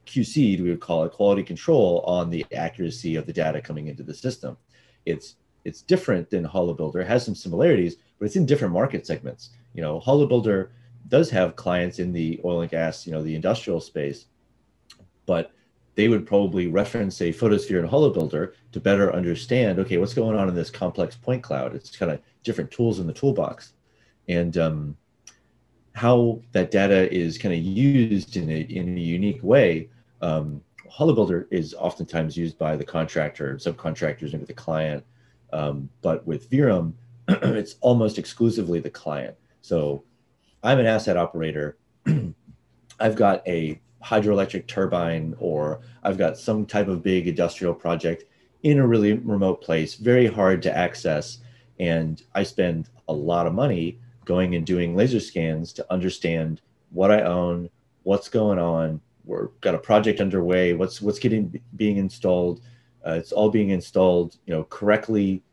QC'd, 0.06 0.62
we 0.62 0.70
would 0.70 0.82
call 0.82 1.04
it 1.06 1.12
quality 1.12 1.44
control 1.44 2.04
on 2.06 2.30
the 2.30 2.46
accuracy 2.54 3.16
of 3.16 3.26
the 3.26 3.34
data 3.34 3.62
coming 3.62 3.88
into 3.88 4.04
the 4.04 4.14
system. 4.14 4.58
It's 5.06 5.36
it's 5.66 5.82
different 5.82 6.30
than 6.30 6.46
HoloBuilder, 6.46 7.02
it 7.02 7.08
has 7.08 7.24
some 7.24 7.36
similarities, 7.36 7.96
but 8.24 8.28
it's 8.28 8.38
in 8.38 8.46
different 8.46 8.74
market 8.74 9.06
segments. 9.06 9.50
You 9.74 9.82
know, 9.82 10.00
HoloBuilder 10.00 10.70
does 11.10 11.30
have 11.32 11.58
clients 11.58 12.00
in 12.00 12.14
the 12.14 12.40
oil 12.46 12.62
and 12.62 12.72
gas, 12.72 13.06
you 13.06 13.12
know, 13.12 13.22
the 13.22 13.36
industrial 13.36 13.82
space, 13.82 14.28
but 15.26 15.52
they 15.96 16.08
would 16.08 16.26
probably 16.26 16.68
reference 16.68 17.20
a 17.20 17.34
photosphere 17.34 17.82
and 17.82 17.90
HoloBuilder 17.90 18.54
to 18.72 18.80
better 18.80 19.14
understand, 19.14 19.78
okay, 19.78 19.98
what's 19.98 20.14
going 20.14 20.38
on 20.38 20.48
in 20.48 20.56
this 20.56 20.70
complex 20.70 21.18
point 21.18 21.44
cloud? 21.44 21.76
It's 21.76 21.98
kind 21.98 22.14
of 22.14 22.22
different 22.44 22.72
tools 22.72 23.02
in 23.02 23.08
the 23.08 23.14
toolbox. 23.14 23.74
And 24.30 24.58
um, 24.58 24.96
how 25.92 26.40
that 26.54 26.72
data 26.72 27.14
is 27.14 27.38
kind 27.38 27.54
of 27.54 27.60
used 27.60 28.38
in 28.38 28.50
a, 28.50 28.62
in 28.62 28.98
a 28.98 29.02
unique 29.02 29.44
way. 29.44 29.90
Um, 30.22 30.62
HoloBuilder 30.90 31.48
is 31.52 31.74
oftentimes 31.74 32.38
used 32.38 32.58
by 32.58 32.78
the 32.78 32.86
contractor, 32.86 33.56
subcontractors, 33.58 34.32
maybe 34.32 34.46
the 34.46 34.54
client. 34.54 35.04
Um, 35.52 35.90
but 36.02 36.26
with 36.26 36.50
Veerum, 36.50 36.94
it's 37.28 37.76
almost 37.82 38.18
exclusively 38.18 38.80
the 38.80 38.90
client. 38.90 39.36
So 39.62 40.04
I'm 40.64 40.80
an 40.80 40.86
asset 40.86 41.18
operator. 41.18 41.78
I've 43.00 43.16
got 43.16 43.48
a 43.48 43.80
hydroelectric 44.04 44.68
turbine 44.68 45.36
or 45.40 45.82
I've 46.04 46.18
got 46.18 46.38
some 46.38 46.66
type 46.66 46.88
of 46.88 47.02
big 47.02 47.28
industrial 47.28 47.74
project 47.74 48.26
in 48.64 48.80
a 48.80 48.88
really 48.88 49.14
remote 49.14 49.62
place, 49.62 49.96
very 49.96 50.28
hard 50.28 50.62
to 50.64 50.78
access. 50.78 51.40
And 51.80 52.22
I 52.34 52.44
spend 52.44 52.90
a 53.08 53.14
lot 53.14 53.48
of 53.48 53.54
money 53.54 54.00
going 54.26 54.56
and 54.56 54.66
doing 54.66 54.96
laser 54.96 55.20
scans 55.20 55.74
to 55.74 55.92
understand 55.92 56.62
what 56.92 57.12
I 57.12 57.22
own, 57.22 57.70
what's 58.04 58.30
going 58.30 58.60
on. 58.60 59.02
We're 59.26 59.48
got 59.62 59.76
a 59.76 59.80
project 59.80 60.20
underway. 60.20 60.74
What's 60.74 61.02
what's 61.02 61.20
getting 61.20 61.62
being 61.76 61.98
installed? 61.98 62.62
Uh, 63.06 63.12
it's 63.12 63.32
all 63.32 63.50
being 63.50 63.70
installed, 63.70 64.38
you 64.46 64.54
know, 64.54 64.64
correctly. 64.66 65.44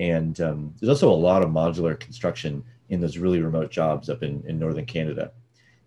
And 0.00 0.40
um, 0.40 0.74
there's 0.80 0.88
also 0.88 1.10
a 1.10 1.14
lot 1.14 1.42
of 1.42 1.50
modular 1.50 1.98
construction 1.98 2.64
in 2.88 3.00
those 3.00 3.18
really 3.18 3.40
remote 3.40 3.70
jobs 3.70 4.10
up 4.10 4.24
in, 4.24 4.42
in 4.48 4.58
northern 4.58 4.86
Canada. 4.86 5.30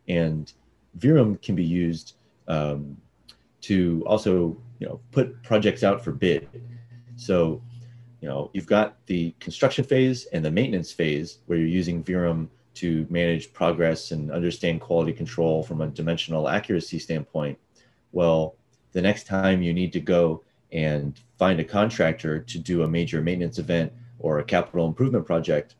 And 0.08 0.54
Veerum 0.98 1.42
can 1.42 1.56
be 1.56 1.66
used 1.66 2.14
um, 2.48 2.96
to 3.62 4.04
also, 4.06 4.56
you 4.80 4.88
know, 4.88 5.02
put 5.12 5.44
projects 5.44 5.84
out 5.84 6.02
for 6.02 6.12
bid. 6.12 6.48
So 7.18 7.62
you 8.24 8.30
know, 8.30 8.50
you've 8.54 8.68
got 8.68 9.06
the 9.08 9.36
construction 9.42 9.84
phase 9.84 10.28
and 10.28 10.46
the 10.46 10.50
maintenance 10.50 10.94
phase 10.94 11.40
where 11.46 11.58
you're 11.58 11.68
using 11.68 12.02
Veerum 12.02 12.48
to 12.76 13.06
manage 13.10 13.52
progress 13.52 14.12
and 14.12 14.32
understand 14.32 14.80
quality 14.80 15.12
control 15.12 15.62
from 15.62 15.82
a 15.82 15.88
dimensional 15.88 16.48
accuracy 16.48 17.00
standpoint. 17.00 17.60
Well, 18.14 18.56
the 18.94 19.02
next 19.02 19.28
time 19.28 19.62
you 19.62 19.74
need 19.74 19.92
to 19.92 20.00
go 20.00 20.42
and 20.72 21.20
find 21.38 21.60
a 21.60 21.66
contractor 21.66 22.40
to 22.40 22.58
do 22.58 22.84
a 22.84 22.88
major 22.88 23.22
maintenance 23.22 23.60
event 23.60 23.92
or 24.24 24.40
a 24.40 24.44
capital 24.44 24.88
improvement 24.88 25.26
project, 25.28 25.76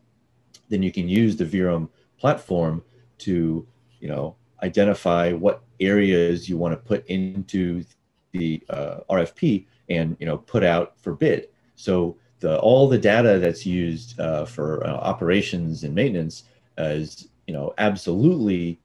then 0.70 0.84
you 0.84 0.92
can 0.92 1.10
use 1.10 1.36
the 1.36 1.46
Veerum 1.46 1.90
platform 2.20 2.84
to, 3.18 3.66
you 4.00 4.08
know, 4.08 4.36
identify 4.62 5.32
what 5.32 5.64
areas 5.80 6.48
you 6.48 6.58
want 6.58 6.74
to 6.74 6.78
put 6.78 7.06
into 7.08 7.84
the 8.32 8.62
uh, 8.70 8.98
RFP 9.10 9.66
and, 9.90 10.16
you 10.20 10.28
know, 10.28 10.38
put 10.38 10.64
out 10.64 10.94
for 11.02 11.16
bid. 11.16 11.50
So 11.76 12.18
the 12.44 12.60
all 12.60 12.90
the 12.90 12.98
data 12.98 13.40
that's 13.40 13.66
used 13.66 14.20
uh, 14.20 14.46
for 14.46 14.86
uh, 14.86 14.92
operations 14.92 15.86
and 15.86 15.96
maintenance 15.96 16.44
is 16.78 17.30
you 17.48 17.54
know 17.54 17.74
absolutely 17.78 18.80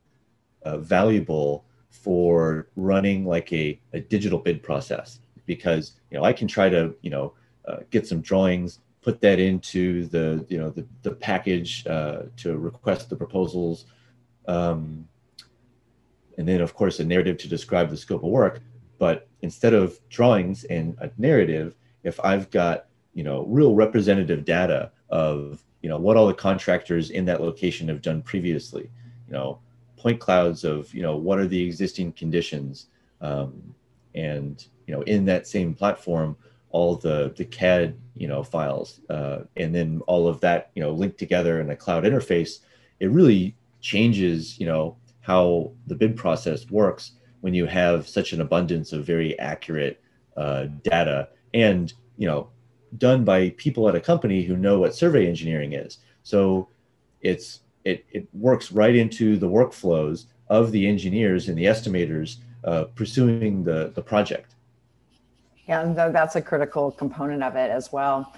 uh, 0.62 0.79
valuable 0.79 1.64
for 1.90 2.68
running 2.77 3.27
like 3.27 3.53
a, 3.53 3.79
a 3.94 4.01
digital 4.01 4.38
bid 4.38 4.62
process 4.62 5.18
because 5.44 5.94
you 6.11 6.16
know 6.16 6.25
I 6.25 6.33
can 6.33 6.47
try 6.47 6.68
to 6.68 6.94
you 7.03 7.11
know 7.11 7.35
uh, 7.66 7.79
get 7.90 8.07
some 8.07 8.21
drawings 8.21 8.79
put 9.09 9.23
that 9.23 9.38
into 9.38 10.05
the 10.09 10.44
you 10.51 10.59
know 10.59 10.68
the, 10.68 10.87
the 11.01 11.12
package 11.12 11.87
uh, 11.87 12.25
to 12.37 12.59
request 12.59 13.09
the 13.09 13.16
proposals. 13.16 13.87
Um, 14.47 15.09
and 16.37 16.47
then 16.47 16.61
of 16.61 16.75
course 16.75 17.01
a 17.01 17.05
narrative 17.05 17.38
to 17.38 17.49
describe 17.49 17.88
the 17.88 17.97
scope 17.97 18.23
of 18.23 18.29
work. 18.29 18.61
But 18.99 19.27
instead 19.40 19.73
of 19.73 19.99
drawings 20.11 20.64
and 20.64 20.94
a 20.99 21.11
narrative 21.16 21.75
if 22.03 22.21
I've 22.23 22.51
got 22.51 22.88
you 23.14 23.25
know 23.25 23.47
real 23.47 23.75
representative 23.75 24.44
data 24.44 24.92
of 25.09 25.64
you 25.81 25.88
know 25.88 25.97
what 25.97 26.18
all 26.18 26.27
the 26.27 26.35
contractors 26.35 27.09
in 27.09 27.25
that 27.25 27.40
location 27.40 27.88
have 27.88 28.03
done 28.03 28.21
previously 28.21 28.90
you 29.27 29.33
know 29.33 29.59
point 29.97 30.21
clouds 30.21 30.64
of 30.64 30.92
you 30.92 31.01
know 31.01 31.16
what 31.16 31.38
are 31.38 31.47
the 31.47 31.62
existing 31.64 32.12
conditions 32.12 32.88
um, 33.23 33.75
and 34.14 34.66
you 34.87 34.94
know 34.94 35.01
in 35.03 35.25
that 35.25 35.47
same 35.47 35.73
platform 35.73 36.37
all 36.70 36.96
the 36.96 37.33
the 37.37 37.44
cad 37.44 37.96
you 38.14 38.28
know 38.28 38.42
files 38.42 39.00
uh, 39.11 39.40
and 39.57 39.74
then 39.74 40.00
all 40.07 40.28
of 40.28 40.40
that 40.40 40.70
you 40.74 40.83
know 40.83 40.92
linked 40.92 41.18
together 41.18 41.61
in 41.61 41.70
a 41.70 41.76
cloud 41.76 42.04
interface 42.04 42.61
it 43.00 43.11
really 43.11 43.54
changes 43.81 44.59
you 44.59 44.66
know 44.66 44.96
how 45.20 45.70
the 45.87 45.94
bid 45.94 46.16
process 46.16 46.70
works 46.70 47.12
when 47.40 47.54
you 47.54 47.66
have 47.66 48.09
such 48.09 48.33
an 48.33 48.40
abundance 48.40 48.92
of 48.92 49.04
very 49.04 49.38
accurate 49.38 50.00
uh, 50.37 50.66
data 50.83 51.28
and 51.54 51.92
you 52.16 52.26
know 52.26 52.48
done 52.96 53.24
by 53.24 53.50
people 53.50 53.88
at 53.88 53.94
a 53.94 54.00
company 54.00 54.42
who 54.42 54.57
know 54.57 54.78
what 54.78 54.94
survey 54.94 55.26
engineering 55.26 55.74
is. 55.74 55.98
So 56.22 56.68
it's 57.20 57.61
it, 57.85 58.04
it 58.11 58.28
works 58.33 58.72
right 58.72 58.96
into 58.96 59.37
the 59.37 59.48
workflows 59.48 60.26
of 60.48 60.72
the 60.72 60.87
engineers 60.87 61.48
and 61.48 61.57
the 61.57 61.64
estimators 61.64 62.37
uh, 62.64 62.85
pursuing 62.94 63.64
the, 63.64 63.92
the 63.94 64.02
project. 64.02 64.54
Yeah, 65.69 65.92
that's 66.10 66.35
a 66.35 66.40
critical 66.40 66.90
component 66.90 67.42
of 67.42 67.54
it 67.54 67.71
as 67.71 67.92
well. 67.92 68.33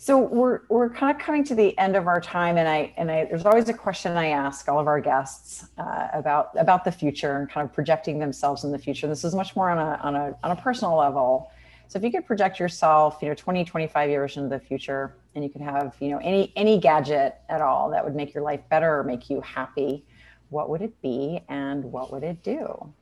So 0.00 0.16
we're 0.16 0.60
we're 0.68 0.88
kind 0.88 1.14
of 1.14 1.20
coming 1.20 1.42
to 1.44 1.56
the 1.56 1.76
end 1.76 1.96
of 1.96 2.06
our 2.06 2.20
time, 2.20 2.56
and 2.56 2.68
I 2.68 2.94
and 2.96 3.10
I 3.10 3.24
there's 3.24 3.44
always 3.44 3.68
a 3.68 3.74
question 3.74 4.16
I 4.16 4.28
ask 4.28 4.68
all 4.68 4.78
of 4.78 4.86
our 4.86 5.00
guests 5.00 5.66
uh, 5.76 6.06
about 6.12 6.50
about 6.56 6.84
the 6.84 6.92
future 6.92 7.36
and 7.36 7.50
kind 7.50 7.68
of 7.68 7.74
projecting 7.74 8.20
themselves 8.20 8.62
in 8.62 8.70
the 8.70 8.78
future. 8.78 9.08
This 9.08 9.24
is 9.24 9.34
much 9.34 9.56
more 9.56 9.70
on 9.70 9.78
a 9.78 10.00
on 10.04 10.14
a 10.14 10.38
on 10.44 10.52
a 10.52 10.56
personal 10.56 10.96
level. 10.96 11.50
So 11.88 11.98
if 11.98 12.04
you 12.04 12.12
could 12.12 12.26
project 12.26 12.60
yourself, 12.60 13.16
you 13.22 13.28
know, 13.28 13.34
20, 13.34 13.64
25 13.64 14.10
years 14.10 14.36
into 14.36 14.50
the 14.50 14.60
future 14.60 15.14
and 15.34 15.42
you 15.42 15.48
could 15.48 15.62
have, 15.62 15.96
you 16.00 16.10
know, 16.10 16.18
any 16.18 16.52
any 16.54 16.78
gadget 16.78 17.36
at 17.48 17.60
all 17.60 17.90
that 17.90 18.04
would 18.04 18.14
make 18.14 18.32
your 18.32 18.44
life 18.44 18.60
better 18.68 19.00
or 19.00 19.02
make 19.02 19.28
you 19.28 19.40
happy, 19.40 20.04
what 20.50 20.68
would 20.68 20.82
it 20.82 21.00
be 21.02 21.40
and 21.48 21.82
what 21.82 22.12
would 22.12 22.22
it 22.22 22.42
do? 22.44 22.92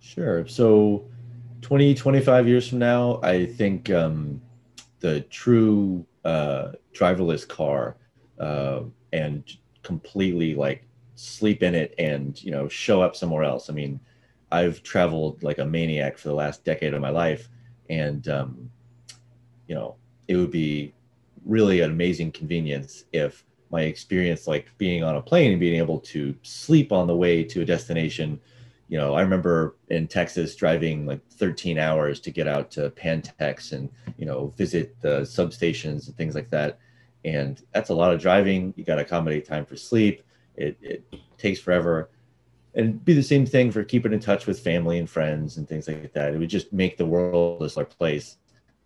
Sure. 0.00 0.46
So 0.46 1.04
20, 1.66 1.94
25 1.94 2.46
years 2.46 2.68
from 2.68 2.78
now, 2.78 3.18
I 3.24 3.44
think 3.44 3.90
um, 3.90 4.40
the 5.00 5.22
true 5.22 6.06
uh, 6.24 6.72
driverless 6.92 7.46
car 7.46 7.96
uh, 8.38 8.82
and 9.12 9.42
completely 9.82 10.54
like 10.54 10.84
sleep 11.16 11.64
in 11.64 11.74
it 11.74 11.92
and, 11.98 12.40
you 12.40 12.52
know, 12.52 12.68
show 12.68 13.02
up 13.02 13.16
somewhere 13.16 13.42
else. 13.42 13.68
I 13.68 13.72
mean, 13.72 13.98
I've 14.52 14.84
traveled 14.84 15.42
like 15.42 15.58
a 15.58 15.64
maniac 15.64 16.18
for 16.18 16.28
the 16.28 16.36
last 16.36 16.64
decade 16.64 16.94
of 16.94 17.00
my 17.00 17.10
life 17.10 17.48
and 17.90 18.28
um, 18.28 18.70
you 19.66 19.74
know 19.74 19.96
it 20.28 20.36
would 20.36 20.50
be 20.50 20.94
really 21.44 21.80
an 21.80 21.90
amazing 21.90 22.32
convenience 22.32 23.04
if 23.12 23.44
my 23.70 23.82
experience 23.82 24.46
like 24.46 24.66
being 24.78 25.02
on 25.02 25.16
a 25.16 25.22
plane 25.22 25.50
and 25.50 25.60
being 25.60 25.78
able 25.78 25.98
to 25.98 26.32
sleep 26.42 26.92
on 26.92 27.06
the 27.06 27.16
way 27.16 27.42
to 27.42 27.62
a 27.62 27.64
destination 27.64 28.40
you 28.88 28.98
know 28.98 29.14
i 29.14 29.20
remember 29.20 29.76
in 29.88 30.06
texas 30.06 30.54
driving 30.54 31.06
like 31.06 31.20
13 31.30 31.78
hours 31.78 32.20
to 32.20 32.30
get 32.30 32.46
out 32.46 32.70
to 32.70 32.90
pantex 32.90 33.72
and 33.72 33.90
you 34.16 34.26
know 34.26 34.52
visit 34.56 35.00
the 35.00 35.20
substations 35.20 36.06
and 36.06 36.16
things 36.16 36.34
like 36.34 36.50
that. 36.50 36.78
And 37.24 37.62
that's 37.72 37.90
a 37.90 37.94
lot 37.94 38.12
of 38.12 38.20
driving. 38.20 38.72
You 38.76 38.84
got 38.84 38.96
to 38.96 39.02
accommodate 39.02 39.46
time 39.46 39.66
for 39.66 39.76
sleep. 39.76 40.22
It, 40.54 40.76
it 40.80 41.04
takes 41.38 41.60
forever. 41.60 42.10
And 42.74 43.04
be 43.04 43.14
the 43.14 43.22
same 43.22 43.46
thing 43.46 43.72
for 43.72 43.82
keeping 43.82 44.12
in 44.12 44.20
touch 44.20 44.46
with 44.46 44.60
family 44.60 44.98
and 44.98 45.08
friends 45.08 45.56
and 45.56 45.68
things 45.68 45.88
like 45.88 46.12
that. 46.12 46.34
It 46.34 46.38
would 46.38 46.50
just 46.50 46.72
make 46.72 46.96
the 46.96 47.06
world 47.06 47.62
a 47.62 47.70
smaller 47.70 47.86
place 47.86 48.36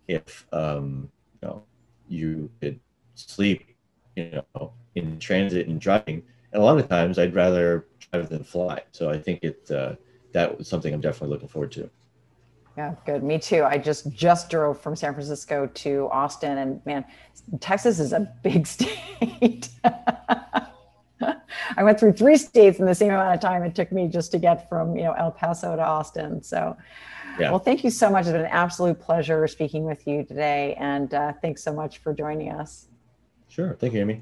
if 0.07 0.47
um, 0.51 1.09
you 1.41 1.47
know 1.47 1.63
you 2.07 2.49
could 2.61 2.79
sleep 3.15 3.75
you 4.15 4.43
know, 4.55 4.73
in 4.95 5.19
transit 5.19 5.67
and 5.67 5.79
driving. 5.79 6.23
And 6.51 6.61
a 6.61 6.65
lot 6.65 6.79
of 6.79 6.89
times 6.89 7.19
I'd 7.19 7.35
rather 7.35 7.85
drive 8.11 8.29
than 8.29 8.43
fly. 8.43 8.81
So 8.91 9.09
I 9.09 9.17
think 9.17 9.43
it 9.43 9.69
uh, 9.71 9.95
that 10.33 10.57
was 10.57 10.67
something 10.67 10.93
I'm 10.93 11.01
definitely 11.01 11.33
looking 11.33 11.47
forward 11.47 11.71
to. 11.73 11.89
Yeah, 12.77 12.95
good. 13.05 13.23
Me 13.23 13.37
too. 13.37 13.63
I 13.63 13.77
just 13.77 14.11
just 14.11 14.49
drove 14.49 14.79
from 14.79 14.95
San 14.95 15.13
Francisco 15.13 15.67
to 15.67 16.09
Austin, 16.11 16.57
and 16.57 16.85
man, 16.85 17.05
Texas 17.59 17.99
is 17.99 18.13
a 18.13 18.31
big 18.43 18.65
state. 18.75 19.69
I 21.77 21.83
went 21.83 21.99
through 21.99 22.13
three 22.13 22.37
states 22.37 22.79
in 22.79 22.85
the 22.85 22.95
same 22.95 23.09
amount 23.11 23.35
of 23.35 23.41
time 23.41 23.63
it 23.63 23.75
took 23.75 23.91
me 23.91 24.07
just 24.07 24.31
to 24.31 24.39
get 24.39 24.67
from 24.69 24.95
you 24.95 25.03
know 25.03 25.13
El 25.13 25.31
Paso 25.31 25.75
to 25.75 25.85
Austin. 25.85 26.41
So, 26.41 26.77
yeah. 27.39 27.49
well, 27.49 27.59
thank 27.59 27.83
you 27.83 27.89
so 27.89 28.09
much. 28.09 28.21
It's 28.21 28.31
been 28.31 28.41
an 28.41 28.47
absolute 28.47 28.99
pleasure 28.99 29.45
speaking 29.47 29.83
with 29.83 30.07
you 30.07 30.23
today, 30.23 30.75
and 30.79 31.13
uh, 31.13 31.33
thanks 31.41 31.63
so 31.63 31.73
much 31.73 31.97
for 31.99 32.13
joining 32.13 32.51
us. 32.51 32.87
Sure. 33.49 33.75
Thank 33.79 33.93
you, 33.93 33.99
Amy. 33.99 34.21